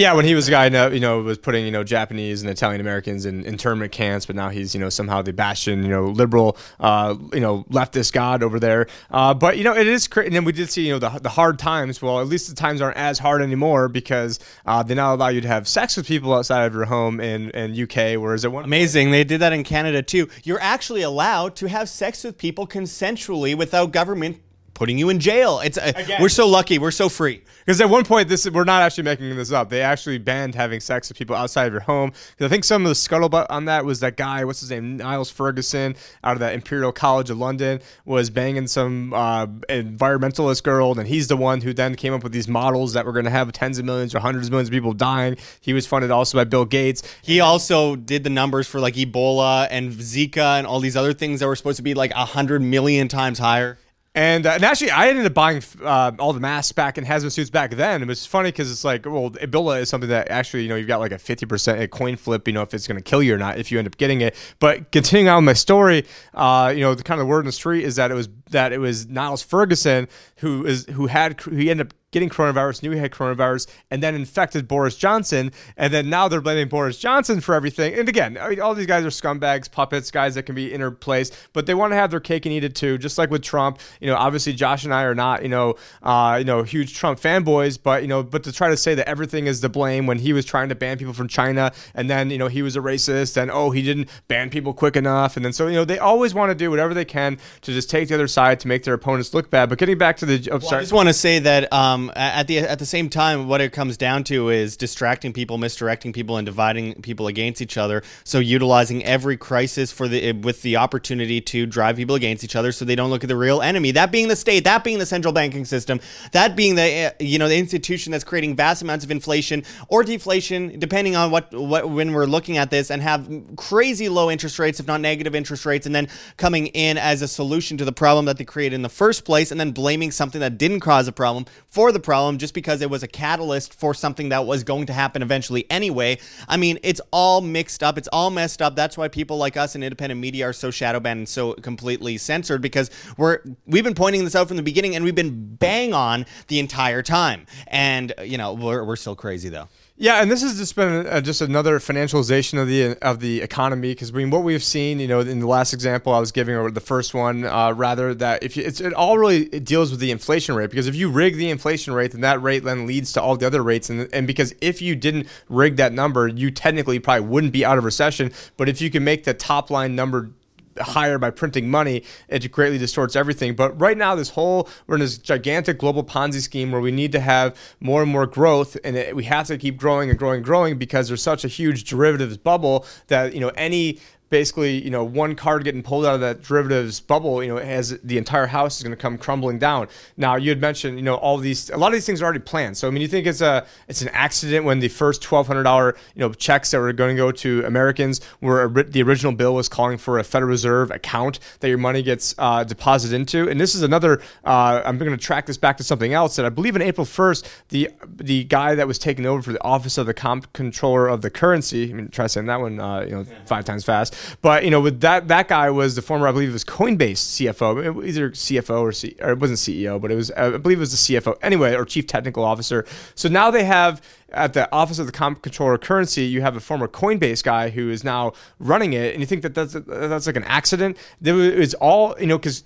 Yeah, 0.00 0.14
when 0.14 0.24
he 0.24 0.34
was 0.34 0.48
a 0.48 0.50
guy, 0.50 0.88
you 0.88 0.98
know, 0.98 1.20
was 1.20 1.36
putting 1.36 1.66
you 1.66 1.70
know 1.70 1.84
Japanese 1.84 2.40
and 2.40 2.50
Italian 2.50 2.80
Americans 2.80 3.26
in 3.26 3.44
internment 3.44 3.92
camps, 3.92 4.24
but 4.24 4.34
now 4.34 4.48
he's 4.48 4.74
you 4.74 4.80
know 4.80 4.88
somehow 4.88 5.20
the 5.20 5.34
bastion, 5.34 5.82
you 5.82 5.90
know, 5.90 6.06
liberal, 6.06 6.56
uh, 6.80 7.14
you 7.34 7.40
know, 7.40 7.64
leftist 7.64 8.14
god 8.14 8.42
over 8.42 8.58
there. 8.58 8.86
Uh, 9.10 9.34
but 9.34 9.58
you 9.58 9.64
know, 9.64 9.76
it 9.76 9.86
is. 9.86 10.08
And 10.16 10.34
then 10.34 10.46
we 10.46 10.52
did 10.52 10.70
see 10.70 10.86
you 10.86 10.94
know 10.94 10.98
the, 10.98 11.10
the 11.18 11.28
hard 11.28 11.58
times. 11.58 12.00
Well, 12.00 12.18
at 12.18 12.28
least 12.28 12.48
the 12.48 12.54
times 12.54 12.80
aren't 12.80 12.96
as 12.96 13.18
hard 13.18 13.42
anymore 13.42 13.90
because 13.90 14.40
uh, 14.64 14.82
they 14.82 14.94
now 14.94 15.14
allow 15.14 15.28
you 15.28 15.42
to 15.42 15.48
have 15.48 15.68
sex 15.68 15.98
with 15.98 16.06
people 16.06 16.32
outside 16.32 16.64
of 16.64 16.72
your 16.72 16.86
home 16.86 17.20
in 17.20 17.50
in 17.50 17.78
UK, 17.78 18.18
whereas 18.18 18.46
it 18.46 18.52
one 18.52 18.64
amazing 18.64 19.10
they 19.10 19.22
did 19.22 19.42
that 19.42 19.52
in 19.52 19.64
Canada 19.64 20.02
too. 20.02 20.30
You're 20.44 20.62
actually 20.62 21.02
allowed 21.02 21.56
to 21.56 21.68
have 21.68 21.90
sex 21.90 22.24
with 22.24 22.38
people 22.38 22.66
consensually 22.66 23.54
without 23.54 23.92
government 23.92 24.40
putting 24.80 24.96
you 24.96 25.10
in 25.10 25.20
jail. 25.20 25.60
It's 25.60 25.76
uh, 25.76 25.92
we're 26.20 26.30
so 26.30 26.48
lucky. 26.48 26.78
We're 26.78 26.90
so 26.90 27.10
free. 27.10 27.42
Because 27.58 27.82
at 27.82 27.90
one 27.90 28.02
point, 28.02 28.30
this 28.30 28.48
we're 28.48 28.64
not 28.64 28.80
actually 28.80 29.04
making 29.04 29.36
this 29.36 29.52
up. 29.52 29.68
They 29.68 29.82
actually 29.82 30.16
banned 30.16 30.54
having 30.54 30.80
sex 30.80 31.10
with 31.10 31.18
people 31.18 31.36
outside 31.36 31.66
of 31.66 31.74
your 31.74 31.82
home. 31.82 32.12
Because 32.30 32.46
I 32.46 32.48
think 32.48 32.64
some 32.64 32.86
of 32.86 32.88
the 32.88 32.94
scuttlebutt 32.94 33.44
on 33.50 33.66
that 33.66 33.84
was 33.84 34.00
that 34.00 34.16
guy, 34.16 34.42
what's 34.42 34.60
his 34.60 34.70
name, 34.70 34.96
Niles 34.96 35.30
Ferguson, 35.30 35.96
out 36.24 36.32
of 36.32 36.38
that 36.38 36.54
Imperial 36.54 36.92
College 36.92 37.28
of 37.28 37.36
London, 37.36 37.80
was 38.06 38.30
banging 38.30 38.66
some 38.66 39.12
uh, 39.12 39.46
environmentalist 39.68 40.62
girl, 40.62 40.98
and 40.98 41.06
he's 41.06 41.28
the 41.28 41.36
one 41.36 41.60
who 41.60 41.74
then 41.74 41.94
came 41.94 42.14
up 42.14 42.22
with 42.22 42.32
these 42.32 42.48
models 42.48 42.94
that 42.94 43.04
were 43.04 43.12
going 43.12 43.26
to 43.26 43.30
have 43.30 43.52
tens 43.52 43.78
of 43.78 43.84
millions 43.84 44.14
or 44.14 44.20
hundreds 44.20 44.46
of 44.46 44.52
millions 44.52 44.70
of 44.70 44.72
people 44.72 44.94
dying. 44.94 45.36
He 45.60 45.74
was 45.74 45.86
funded 45.86 46.10
also 46.10 46.38
by 46.38 46.44
Bill 46.44 46.64
Gates. 46.64 47.02
He 47.20 47.40
also 47.40 47.96
did 47.96 48.24
the 48.24 48.30
numbers 48.30 48.66
for 48.66 48.80
like 48.80 48.94
Ebola 48.94 49.68
and 49.70 49.92
Zika 49.92 50.58
and 50.58 50.66
all 50.66 50.80
these 50.80 50.96
other 50.96 51.12
things 51.12 51.40
that 51.40 51.46
were 51.46 51.56
supposed 51.56 51.76
to 51.76 51.82
be 51.82 51.92
like 51.92 52.12
a 52.12 52.24
hundred 52.24 52.62
million 52.62 53.08
times 53.08 53.38
higher. 53.38 53.76
And, 54.12 54.44
uh, 54.44 54.50
and 54.54 54.64
actually, 54.64 54.90
I 54.90 55.08
ended 55.08 55.24
up 55.24 55.34
buying 55.34 55.62
uh, 55.84 56.10
all 56.18 56.32
the 56.32 56.40
masks 56.40 56.72
back 56.72 56.98
and 56.98 57.06
hazmat 57.06 57.30
suits 57.30 57.48
back 57.48 57.70
then. 57.72 58.02
It 58.02 58.08
was 58.08 58.26
funny 58.26 58.48
because 58.48 58.70
it's 58.70 58.84
like, 58.84 59.06
well, 59.06 59.30
Ebola 59.30 59.80
is 59.80 59.88
something 59.88 60.10
that 60.10 60.30
actually, 60.30 60.64
you 60.64 60.68
know, 60.68 60.74
you've 60.74 60.88
got 60.88 60.98
like 60.98 61.12
a 61.12 61.16
50% 61.16 61.90
coin 61.90 62.16
flip, 62.16 62.48
you 62.48 62.52
know, 62.52 62.62
if 62.62 62.74
it's 62.74 62.88
going 62.88 62.96
to 62.96 63.02
kill 63.02 63.22
you 63.22 63.34
or 63.34 63.38
not 63.38 63.58
if 63.58 63.70
you 63.70 63.78
end 63.78 63.86
up 63.86 63.96
getting 63.98 64.20
it. 64.20 64.34
But 64.58 64.90
continuing 64.90 65.28
on 65.28 65.44
with 65.44 65.50
my 65.50 65.52
story, 65.52 66.06
uh, 66.34 66.72
you 66.74 66.80
know, 66.80 66.94
the 66.94 67.04
kind 67.04 67.20
of 67.20 67.28
word 67.28 67.40
in 67.40 67.46
the 67.46 67.52
street 67.52 67.84
is 67.84 67.96
that 67.96 68.10
it 68.10 68.14
was 68.14 68.28
that 68.50 68.72
it 68.72 68.78
was 68.78 69.06
Niles 69.06 69.42
Ferguson 69.42 70.08
who 70.38 70.66
is 70.66 70.86
who 70.86 71.06
had 71.06 71.40
he 71.42 71.70
ended 71.70 71.86
up 71.86 71.94
getting 72.12 72.28
coronavirus, 72.28 72.82
knew 72.82 72.90
he 72.90 72.98
had 72.98 73.10
coronavirus, 73.10 73.66
and 73.90 74.02
then 74.02 74.14
infected 74.14 74.66
Boris 74.66 74.96
Johnson. 74.96 75.52
And 75.76 75.92
then 75.92 76.10
now 76.10 76.28
they're 76.28 76.40
blaming 76.40 76.68
Boris 76.68 76.98
Johnson 76.98 77.40
for 77.40 77.54
everything. 77.54 77.94
And 77.94 78.08
again, 78.08 78.36
I 78.38 78.50
mean, 78.50 78.60
all 78.60 78.74
these 78.74 78.86
guys 78.86 79.04
are 79.04 79.08
scumbags, 79.08 79.70
puppets, 79.70 80.10
guys 80.10 80.34
that 80.34 80.44
can 80.44 80.54
be 80.54 80.72
interplaced, 80.72 81.36
but 81.52 81.66
they 81.66 81.74
want 81.74 81.92
to 81.92 81.96
have 81.96 82.10
their 82.10 82.20
cake 82.20 82.46
and 82.46 82.52
eat 82.52 82.64
it 82.64 82.74
too. 82.74 82.98
Just 82.98 83.18
like 83.18 83.30
with 83.30 83.42
Trump, 83.42 83.78
you 84.00 84.06
know, 84.06 84.16
obviously 84.16 84.52
Josh 84.52 84.84
and 84.84 84.92
I 84.92 85.04
are 85.04 85.14
not, 85.14 85.42
you 85.42 85.48
know, 85.48 85.76
uh, 86.02 86.36
you 86.38 86.44
know, 86.44 86.62
huge 86.62 86.94
Trump 86.94 87.20
fanboys, 87.20 87.78
but 87.80 88.02
you 88.02 88.08
know, 88.08 88.22
but 88.22 88.42
to 88.44 88.52
try 88.52 88.68
to 88.68 88.76
say 88.76 88.94
that 88.94 89.08
everything 89.08 89.46
is 89.46 89.60
the 89.60 89.68
blame 89.68 90.06
when 90.06 90.18
he 90.18 90.32
was 90.32 90.44
trying 90.44 90.68
to 90.70 90.74
ban 90.74 90.98
people 90.98 91.14
from 91.14 91.28
China, 91.28 91.72
and 91.94 92.10
then 92.10 92.30
you 92.30 92.38
know 92.38 92.48
he 92.48 92.62
was 92.62 92.76
a 92.76 92.80
racist, 92.80 93.36
and 93.36 93.50
oh 93.50 93.70
he 93.70 93.82
didn't 93.82 94.08
ban 94.28 94.50
people 94.50 94.72
quick 94.72 94.96
enough, 94.96 95.36
and 95.36 95.44
then 95.44 95.52
so 95.52 95.66
you 95.66 95.74
know 95.74 95.84
they 95.84 95.98
always 95.98 96.34
want 96.34 96.50
to 96.50 96.54
do 96.54 96.70
whatever 96.70 96.94
they 96.94 97.04
can 97.04 97.38
to 97.62 97.72
just 97.72 97.90
take 97.90 98.08
the 98.08 98.14
other 98.14 98.28
side 98.28 98.60
to 98.60 98.68
make 98.68 98.84
their 98.84 98.94
opponents 98.94 99.34
look 99.34 99.50
bad. 99.50 99.68
But 99.68 99.78
getting 99.78 99.98
back 99.98 100.16
to 100.18 100.26
the, 100.26 100.48
oh, 100.50 100.58
well, 100.58 100.74
I 100.74 100.80
just 100.80 100.92
want 100.92 101.08
to 101.08 101.14
say 101.14 101.38
that. 101.38 101.72
Um, 101.72 101.99
um, 102.00 102.12
at 102.16 102.46
the 102.46 102.58
at 102.58 102.78
the 102.78 102.86
same 102.86 103.08
time, 103.08 103.46
what 103.46 103.60
it 103.60 103.72
comes 103.72 103.96
down 103.96 104.24
to 104.24 104.48
is 104.48 104.76
distracting 104.76 105.32
people, 105.32 105.58
misdirecting 105.58 106.12
people, 106.12 106.36
and 106.36 106.46
dividing 106.46 106.94
people 107.02 107.26
against 107.26 107.60
each 107.60 107.76
other. 107.76 108.02
So 108.24 108.38
utilizing 108.38 109.04
every 109.04 109.36
crisis 109.36 109.92
for 109.92 110.08
the 110.08 110.32
with 110.32 110.62
the 110.62 110.76
opportunity 110.76 111.40
to 111.40 111.66
drive 111.66 111.96
people 111.96 112.14
against 112.14 112.44
each 112.44 112.56
other, 112.56 112.72
so 112.72 112.84
they 112.84 112.96
don't 112.96 113.10
look 113.10 113.24
at 113.24 113.28
the 113.28 113.36
real 113.36 113.60
enemy. 113.62 113.90
That 113.92 114.10
being 114.10 114.28
the 114.28 114.36
state, 114.36 114.64
that 114.64 114.84
being 114.84 114.98
the 114.98 115.06
central 115.06 115.32
banking 115.32 115.64
system, 115.64 116.00
that 116.32 116.56
being 116.56 116.74
the 116.74 117.14
you 117.20 117.38
know 117.38 117.48
the 117.48 117.58
institution 117.58 118.12
that's 118.12 118.24
creating 118.24 118.56
vast 118.56 118.82
amounts 118.82 119.04
of 119.04 119.10
inflation 119.10 119.64
or 119.88 120.02
deflation, 120.02 120.78
depending 120.78 121.16
on 121.16 121.30
what 121.30 121.52
what 121.52 121.90
when 121.90 122.12
we're 122.12 122.26
looking 122.26 122.56
at 122.56 122.70
this, 122.70 122.90
and 122.90 123.02
have 123.02 123.28
crazy 123.56 124.08
low 124.08 124.30
interest 124.30 124.58
rates, 124.58 124.80
if 124.80 124.86
not 124.86 125.00
negative 125.00 125.34
interest 125.34 125.66
rates, 125.66 125.86
and 125.86 125.94
then 125.94 126.08
coming 126.36 126.68
in 126.68 126.96
as 126.98 127.22
a 127.22 127.28
solution 127.28 127.76
to 127.76 127.84
the 127.84 127.92
problem 127.92 128.24
that 128.24 128.38
they 128.38 128.44
created 128.44 128.74
in 128.74 128.82
the 128.82 128.88
first 128.88 129.24
place, 129.24 129.50
and 129.50 129.60
then 129.60 129.70
blaming 129.72 130.10
something 130.10 130.40
that 130.40 130.58
didn't 130.58 130.80
cause 130.80 131.08
a 131.08 131.12
problem 131.12 131.44
for 131.66 131.89
the 131.92 132.00
problem 132.00 132.38
just 132.38 132.54
because 132.54 132.82
it 132.82 132.90
was 132.90 133.02
a 133.02 133.08
catalyst 133.08 133.74
for 133.74 133.94
something 133.94 134.30
that 134.30 134.46
was 134.46 134.64
going 134.64 134.86
to 134.86 134.92
happen 134.92 135.22
eventually 135.22 135.70
anyway. 135.70 136.18
I 136.48 136.56
mean, 136.56 136.78
it's 136.82 137.00
all 137.12 137.40
mixed 137.40 137.82
up. 137.82 137.98
It's 137.98 138.08
all 138.08 138.30
messed 138.30 138.62
up. 138.62 138.76
That's 138.76 138.96
why 138.96 139.08
people 139.08 139.36
like 139.36 139.56
us 139.56 139.74
in 139.74 139.82
independent 139.82 140.20
media 140.20 140.48
are 140.48 140.52
so 140.52 140.70
shadow 140.70 141.00
banned 141.00 141.18
and 141.18 141.28
so 141.28 141.54
completely 141.54 142.18
censored 142.18 142.62
because 142.62 142.90
we're 143.16 143.40
we've 143.66 143.84
been 143.84 143.94
pointing 143.94 144.24
this 144.24 144.34
out 144.34 144.48
from 144.48 144.56
the 144.56 144.62
beginning 144.62 144.96
and 144.96 145.04
we've 145.04 145.14
been 145.14 145.56
bang 145.56 145.94
on 145.94 146.26
the 146.48 146.58
entire 146.58 147.02
time. 147.02 147.46
And 147.66 148.12
you 148.24 148.38
know, 148.38 148.54
we're 148.54 148.84
we're 148.84 148.96
still 148.96 149.16
crazy 149.16 149.48
though. 149.48 149.68
Yeah, 150.02 150.22
and 150.22 150.30
this 150.30 150.40
has 150.40 150.56
just 150.56 150.76
been 150.76 151.06
uh, 151.06 151.20
just 151.20 151.42
another 151.42 151.78
financialization 151.78 152.58
of 152.58 152.68
the 152.68 152.96
of 153.06 153.20
the 153.20 153.42
economy 153.42 153.90
because 153.90 154.10
I 154.10 154.14
mean 154.14 154.30
what 154.30 154.42
we've 154.42 154.64
seen, 154.64 154.98
you 154.98 155.06
know, 155.06 155.20
in 155.20 155.40
the 155.40 155.46
last 155.46 155.74
example 155.74 156.14
I 156.14 156.18
was 156.18 156.32
giving 156.32 156.54
or 156.54 156.70
the 156.70 156.80
first 156.80 157.12
one, 157.12 157.44
uh, 157.44 157.72
rather 157.72 158.14
that 158.14 158.42
if 158.42 158.56
you, 158.56 158.62
it 158.64 158.94
all 158.94 159.18
really 159.18 159.42
it 159.52 159.66
deals 159.66 159.90
with 159.90 160.00
the 160.00 160.10
inflation 160.10 160.54
rate 160.54 160.70
because 160.70 160.86
if 160.86 160.94
you 160.94 161.10
rig 161.10 161.36
the 161.36 161.50
inflation 161.50 161.92
rate, 161.92 162.12
then 162.12 162.22
that 162.22 162.40
rate 162.40 162.64
then 162.64 162.86
leads 162.86 163.12
to 163.12 163.20
all 163.20 163.36
the 163.36 163.46
other 163.46 163.62
rates, 163.62 163.90
and 163.90 164.08
and 164.14 164.26
because 164.26 164.54
if 164.62 164.80
you 164.80 164.96
didn't 164.96 165.26
rig 165.50 165.76
that 165.76 165.92
number, 165.92 166.26
you 166.26 166.50
technically 166.50 166.98
probably 166.98 167.28
wouldn't 167.28 167.52
be 167.52 167.62
out 167.62 167.76
of 167.76 167.84
recession, 167.84 168.32
but 168.56 168.70
if 168.70 168.80
you 168.80 168.90
can 168.90 169.04
make 169.04 169.24
the 169.24 169.34
top 169.34 169.70
line 169.70 169.94
number 169.94 170.30
higher 170.78 171.18
by 171.18 171.30
printing 171.30 171.68
money, 171.70 172.04
it 172.28 172.50
greatly 172.50 172.78
distorts 172.78 173.16
everything. 173.16 173.54
But 173.54 173.78
right 173.80 173.96
now, 173.96 174.14
this 174.14 174.30
whole 174.30 174.68
we're 174.86 174.96
in 174.96 175.00
this 175.00 175.18
gigantic 175.18 175.78
global 175.78 176.04
Ponzi 176.04 176.40
scheme 176.40 176.72
where 176.72 176.80
we 176.80 176.90
need 176.90 177.12
to 177.12 177.20
have 177.20 177.56
more 177.80 178.02
and 178.02 178.10
more 178.10 178.26
growth, 178.26 178.76
and 178.84 178.96
it, 178.96 179.16
we 179.16 179.24
have 179.24 179.46
to 179.48 179.58
keep 179.58 179.76
growing 179.76 180.10
and 180.10 180.18
growing 180.18 180.36
and 180.36 180.44
growing 180.44 180.78
because 180.78 181.08
there's 181.08 181.22
such 181.22 181.44
a 181.44 181.48
huge 181.48 181.84
derivatives 181.84 182.36
bubble 182.36 182.86
that 183.08 183.34
you 183.34 183.40
know 183.40 183.52
any 183.56 183.98
basically, 184.30 184.82
you 184.82 184.90
know, 184.90 185.04
one 185.04 185.34
card 185.34 185.64
getting 185.64 185.82
pulled 185.82 186.06
out 186.06 186.14
of 186.14 186.20
that 186.20 186.42
derivatives 186.42 187.00
bubble, 187.00 187.42
you 187.42 187.48
know, 187.48 187.60
has 187.60 187.98
the 188.02 188.16
entire 188.16 188.46
house 188.46 188.78
is 188.78 188.82
going 188.82 188.96
to 188.96 189.00
come 189.00 189.18
crumbling 189.18 189.58
down. 189.58 189.88
Now, 190.16 190.36
you 190.36 190.50
had 190.50 190.60
mentioned, 190.60 190.96
you 190.96 191.04
know, 191.04 191.16
all 191.16 191.36
these, 191.36 191.68
a 191.70 191.76
lot 191.76 191.88
of 191.88 191.94
these 191.94 192.06
things 192.06 192.22
are 192.22 192.24
already 192.24 192.40
planned. 192.40 192.76
So, 192.76 192.88
I 192.88 192.90
mean, 192.90 193.02
you 193.02 193.08
think 193.08 193.26
it's 193.26 193.40
a, 193.40 193.66
it's 193.88 194.02
an 194.02 194.08
accident 194.08 194.64
when 194.64 194.78
the 194.78 194.88
first 194.88 195.20
twelve 195.20 195.46
hundred 195.46 195.64
dollar, 195.64 195.96
you 196.14 196.20
know, 196.20 196.32
checks 196.32 196.70
that 196.70 196.78
were 196.78 196.92
going 196.92 197.16
to 197.16 197.20
go 197.20 197.32
to 197.32 197.64
Americans 197.66 198.20
were 198.40 198.68
the 198.88 199.02
original 199.02 199.32
bill 199.32 199.54
was 199.54 199.68
calling 199.68 199.98
for 199.98 200.18
a 200.18 200.24
Federal 200.24 200.48
Reserve 200.48 200.90
account 200.90 201.40
that 201.60 201.68
your 201.68 201.78
money 201.78 202.02
gets 202.02 202.34
uh, 202.38 202.64
deposited 202.64 203.14
into. 203.14 203.48
And 203.48 203.60
this 203.60 203.74
is 203.74 203.82
another. 203.82 204.22
Uh, 204.44 204.82
I'm 204.84 204.98
going 204.98 205.10
to 205.10 205.16
track 205.16 205.46
this 205.46 205.56
back 205.56 205.76
to 205.78 205.84
something 205.84 206.14
else 206.14 206.36
that 206.36 206.46
I 206.46 206.48
believe 206.48 206.76
in 206.76 206.82
April 206.82 207.06
1st, 207.06 207.48
the 207.68 207.90
the 208.16 208.44
guy 208.44 208.74
that 208.74 208.86
was 208.86 208.98
taking 208.98 209.26
over 209.26 209.42
for 209.42 209.52
the 209.52 209.62
Office 209.62 209.98
of 209.98 210.06
the 210.06 210.14
Comptroller 210.14 211.08
of 211.08 211.22
the 211.22 211.30
Currency. 211.30 211.90
I 211.90 211.92
mean, 211.92 212.08
try 212.08 212.26
saying 212.26 212.46
that 212.46 212.60
one, 212.60 212.78
uh, 212.78 213.00
you 213.00 213.10
know, 213.10 213.26
five 213.46 213.64
times 213.64 213.84
fast. 213.84 214.14
But 214.42 214.64
you 214.64 214.70
know, 214.70 214.80
with 214.80 215.00
that 215.00 215.28
that 215.28 215.48
guy 215.48 215.70
was 215.70 215.94
the 215.94 216.02
former, 216.02 216.28
I 216.28 216.32
believe 216.32 216.50
it 216.50 216.52
was 216.52 216.64
Coinbase 216.64 217.12
CFO, 217.12 218.06
either 218.06 218.30
CFO 218.30 218.80
or, 218.80 218.92
C, 218.92 219.16
or 219.20 219.30
it 219.32 219.38
wasn't 219.38 219.58
CEO, 219.58 220.00
but 220.00 220.10
it 220.10 220.16
was 220.16 220.30
I 220.32 220.56
believe 220.56 220.78
it 220.78 220.80
was 220.80 221.06
the 221.06 221.14
CFO 221.14 221.36
anyway, 221.42 221.74
or 221.74 221.84
Chief 221.84 222.06
Technical 222.06 222.44
Officer. 222.44 222.86
So 223.14 223.28
now 223.28 223.50
they 223.50 223.64
have 223.64 224.02
at 224.32 224.52
the 224.52 224.72
Office 224.72 224.98
of 224.98 225.06
the 225.06 225.12
Comptroller 225.12 225.74
of 225.74 225.80
Currency, 225.80 226.24
you 226.24 226.40
have 226.42 226.56
a 226.56 226.60
former 226.60 226.88
Coinbase 226.88 227.42
guy 227.42 227.70
who 227.70 227.90
is 227.90 228.04
now 228.04 228.32
running 228.58 228.92
it, 228.92 229.12
and 229.12 229.20
you 229.20 229.26
think 229.26 229.42
that 229.42 229.54
that's 229.54 229.72
that's 229.72 230.26
like 230.26 230.36
an 230.36 230.44
accident. 230.44 230.96
It's 231.22 231.74
all 231.74 232.14
you 232.18 232.26
know 232.26 232.38
because 232.38 232.64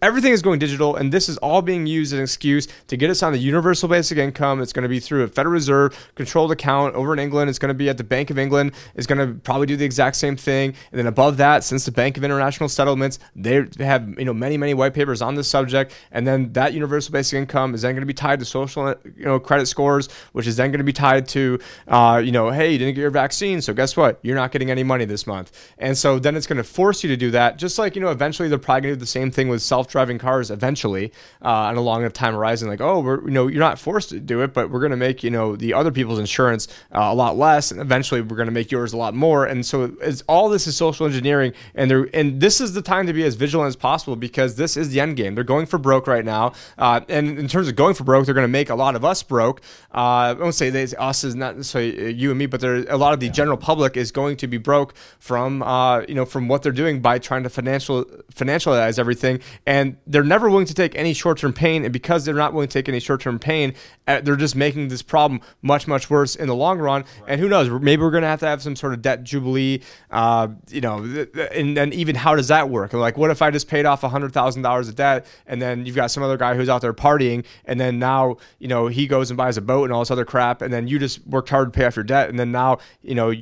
everything 0.00 0.32
is 0.32 0.42
going 0.42 0.58
digital, 0.58 0.96
and 0.96 1.12
this 1.12 1.28
is 1.28 1.38
all 1.38 1.62
being 1.62 1.86
used 1.86 2.12
as 2.12 2.18
an 2.18 2.24
excuse 2.24 2.68
to 2.88 2.96
get 2.96 3.10
us 3.10 3.22
on 3.22 3.32
the 3.32 3.38
universal 3.38 3.88
basic 3.88 4.18
income. 4.18 4.60
It's 4.60 4.72
going 4.72 4.84
to 4.84 4.88
be 4.88 5.00
through 5.00 5.24
a 5.24 5.28
Federal 5.28 5.52
Reserve 5.52 6.10
controlled 6.14 6.52
account 6.52 6.94
over 6.94 7.12
in 7.12 7.18
England. 7.18 7.50
It's 7.50 7.58
going 7.58 7.68
to 7.68 7.74
be 7.74 7.88
at 7.88 7.98
the 7.98 8.04
Bank 8.04 8.30
of 8.30 8.38
England. 8.38 8.72
It's 8.94 9.06
going 9.06 9.26
to 9.26 9.34
probably 9.40 9.66
do 9.66 9.76
the 9.76 9.84
exact 9.84 10.16
same 10.16 10.36
thing, 10.36 10.74
and 10.90 10.98
then 10.98 11.06
above 11.06 11.36
that, 11.36 11.64
since 11.64 11.84
the 11.84 11.92
Bank 11.92 12.16
of 12.16 12.24
International 12.24 12.68
Settlements, 12.68 13.18
they 13.36 13.66
have 13.78 14.08
you 14.18 14.24
know 14.24 14.34
many 14.34 14.56
many 14.56 14.74
white 14.74 14.94
papers 14.94 15.20
on 15.20 15.34
this 15.34 15.48
subject, 15.48 15.94
and 16.10 16.26
then 16.26 16.52
that 16.52 16.72
universal 16.72 17.12
basic 17.12 17.36
income 17.36 17.74
is 17.74 17.82
then 17.82 17.94
going 17.94 18.02
to 18.02 18.06
be 18.06 18.14
tied 18.14 18.38
to 18.38 18.44
social 18.44 18.94
you 19.16 19.24
know 19.24 19.38
credit 19.38 19.66
scores, 19.66 20.08
which 20.32 20.46
is 20.46 20.56
then 20.56 20.70
going 20.70 20.78
to 20.78 20.84
be 20.84 20.92
tied 20.92 21.01
to, 21.10 21.58
uh, 21.88 22.22
you 22.24 22.32
know, 22.32 22.50
hey, 22.50 22.72
you 22.72 22.78
didn't 22.78 22.94
get 22.94 23.00
your 23.00 23.10
vaccine, 23.10 23.60
so 23.60 23.74
guess 23.74 23.96
what? 23.96 24.20
You're 24.22 24.36
not 24.36 24.52
getting 24.52 24.70
any 24.70 24.84
money 24.84 25.04
this 25.04 25.26
month. 25.26 25.50
And 25.78 25.98
so 25.98 26.18
then 26.18 26.36
it's 26.36 26.46
going 26.46 26.58
to 26.58 26.64
force 26.64 27.02
you 27.02 27.08
to 27.08 27.16
do 27.16 27.30
that. 27.32 27.58
Just 27.58 27.78
like, 27.78 27.94
you 27.96 28.00
know, 28.00 28.10
eventually 28.10 28.48
they're 28.48 28.58
probably 28.58 28.82
going 28.82 28.94
to 28.94 28.96
do 28.96 29.00
the 29.00 29.06
same 29.06 29.30
thing 29.30 29.48
with 29.48 29.62
self 29.62 29.88
driving 29.88 30.18
cars 30.18 30.50
eventually 30.50 31.12
uh, 31.44 31.48
on 31.48 31.76
a 31.76 31.80
long 31.80 32.00
enough 32.00 32.12
time 32.12 32.34
horizon. 32.34 32.68
Like, 32.68 32.80
oh, 32.80 33.00
we're, 33.00 33.22
you 33.24 33.30
know, 33.30 33.46
you're 33.48 33.60
not 33.60 33.78
forced 33.78 34.10
to 34.10 34.20
do 34.20 34.42
it, 34.42 34.54
but 34.54 34.70
we're 34.70 34.80
going 34.80 34.90
to 34.90 34.96
make, 34.96 35.22
you 35.22 35.30
know, 35.30 35.56
the 35.56 35.74
other 35.74 35.90
people's 35.90 36.18
insurance 36.18 36.68
uh, 36.94 37.00
a 37.00 37.14
lot 37.14 37.36
less. 37.36 37.70
And 37.70 37.80
eventually 37.80 38.20
we're 38.20 38.36
going 38.36 38.46
to 38.46 38.52
make 38.52 38.70
yours 38.70 38.92
a 38.92 38.96
lot 38.96 39.14
more. 39.14 39.46
And 39.46 39.64
so 39.66 39.94
it's 40.00 40.22
all 40.28 40.48
this 40.48 40.66
is 40.66 40.76
social 40.76 41.06
engineering. 41.06 41.52
And 41.74 41.90
they're, 41.90 42.08
and 42.14 42.40
this 42.40 42.60
is 42.60 42.72
the 42.72 42.82
time 42.82 43.06
to 43.06 43.12
be 43.12 43.24
as 43.24 43.34
vigilant 43.34 43.68
as 43.68 43.76
possible 43.76 44.16
because 44.16 44.56
this 44.56 44.76
is 44.76 44.90
the 44.90 45.00
end 45.00 45.16
game. 45.16 45.34
They're 45.34 45.44
going 45.44 45.66
for 45.66 45.78
broke 45.78 46.06
right 46.06 46.24
now. 46.24 46.52
Uh, 46.78 47.00
and 47.08 47.38
in 47.38 47.48
terms 47.48 47.68
of 47.68 47.76
going 47.76 47.94
for 47.94 48.04
broke, 48.04 48.26
they're 48.26 48.34
going 48.34 48.44
to 48.44 48.48
make 48.48 48.70
a 48.70 48.74
lot 48.74 48.96
of 48.96 49.04
us 49.04 49.22
broke. 49.22 49.60
Uh, 49.94 49.98
I 49.98 50.32
won't 50.34 50.54
say 50.54 50.70
they, 50.70 50.86
us 50.98 51.24
is 51.24 51.34
not 51.34 51.56
necessarily 51.56 52.06
uh, 52.06 52.08
you 52.08 52.30
and 52.30 52.38
me, 52.38 52.46
but 52.46 52.60
there 52.60 52.84
a 52.88 52.96
lot 52.96 53.12
of 53.12 53.20
the 53.20 53.26
yeah. 53.26 53.32
general 53.32 53.56
public 53.56 53.96
is 53.96 54.12
going 54.12 54.36
to 54.38 54.46
be 54.46 54.58
broke 54.58 54.94
from 55.18 55.62
uh, 55.62 56.00
you 56.02 56.14
know 56.14 56.24
from 56.24 56.48
what 56.48 56.62
they're 56.62 56.72
doing 56.72 57.00
by 57.00 57.18
trying 57.18 57.42
to 57.42 57.50
financial 57.50 58.04
financialize 58.34 58.98
everything, 58.98 59.40
and 59.66 59.96
they're 60.06 60.24
never 60.24 60.48
willing 60.48 60.66
to 60.66 60.74
take 60.74 60.94
any 60.94 61.12
short 61.12 61.38
term 61.38 61.52
pain, 61.52 61.84
and 61.84 61.92
because 61.92 62.24
they're 62.24 62.34
not 62.34 62.52
willing 62.52 62.68
to 62.68 62.72
take 62.72 62.88
any 62.88 63.00
short 63.00 63.20
term 63.20 63.38
pain, 63.38 63.74
uh, 64.06 64.20
they're 64.20 64.36
just 64.36 64.56
making 64.56 64.88
this 64.88 65.02
problem 65.02 65.40
much 65.62 65.86
much 65.86 66.10
worse 66.10 66.36
in 66.36 66.48
the 66.48 66.54
long 66.54 66.78
run. 66.78 67.02
Right. 67.02 67.32
And 67.32 67.40
who 67.40 67.48
knows? 67.48 67.68
Maybe 67.70 68.02
we're 68.02 68.10
going 68.10 68.22
to 68.22 68.28
have 68.28 68.40
to 68.40 68.46
have 68.46 68.62
some 68.62 68.76
sort 68.76 68.92
of 68.92 69.02
debt 69.02 69.24
jubilee. 69.24 69.80
Uh, 70.10 70.48
you 70.70 70.80
know, 70.80 71.26
and 71.52 71.76
then 71.76 71.92
even 71.92 72.14
how 72.14 72.34
does 72.34 72.48
that 72.48 72.68
work? 72.68 72.92
Like, 72.92 73.16
what 73.16 73.30
if 73.30 73.42
I 73.42 73.50
just 73.50 73.68
paid 73.68 73.86
off 73.86 74.02
hundred 74.02 74.32
thousand 74.32 74.62
dollars 74.62 74.88
of 74.88 74.96
debt, 74.96 75.26
and 75.46 75.60
then 75.60 75.86
you've 75.86 75.96
got 75.96 76.10
some 76.10 76.22
other 76.22 76.36
guy 76.36 76.54
who's 76.54 76.68
out 76.68 76.80
there 76.80 76.92
partying, 76.92 77.44
and 77.64 77.80
then 77.80 77.98
now 77.98 78.36
you 78.58 78.68
know 78.68 78.86
he 78.86 79.06
goes 79.06 79.30
and 79.30 79.36
buys 79.36 79.56
a 79.56 79.62
boat 79.62 79.84
and 79.84 79.92
all 79.92 80.00
this 80.00 80.10
other 80.10 80.24
crap, 80.24 80.62
and 80.62 80.72
then 80.72 80.81
you 80.88 80.98
just 80.98 81.26
worked 81.26 81.48
hard 81.48 81.72
to 81.72 81.76
pay 81.76 81.84
off 81.84 81.96
your 81.96 82.04
debt, 82.04 82.28
and 82.28 82.38
then 82.38 82.52
now 82.52 82.78
you 83.02 83.14
know 83.14 83.32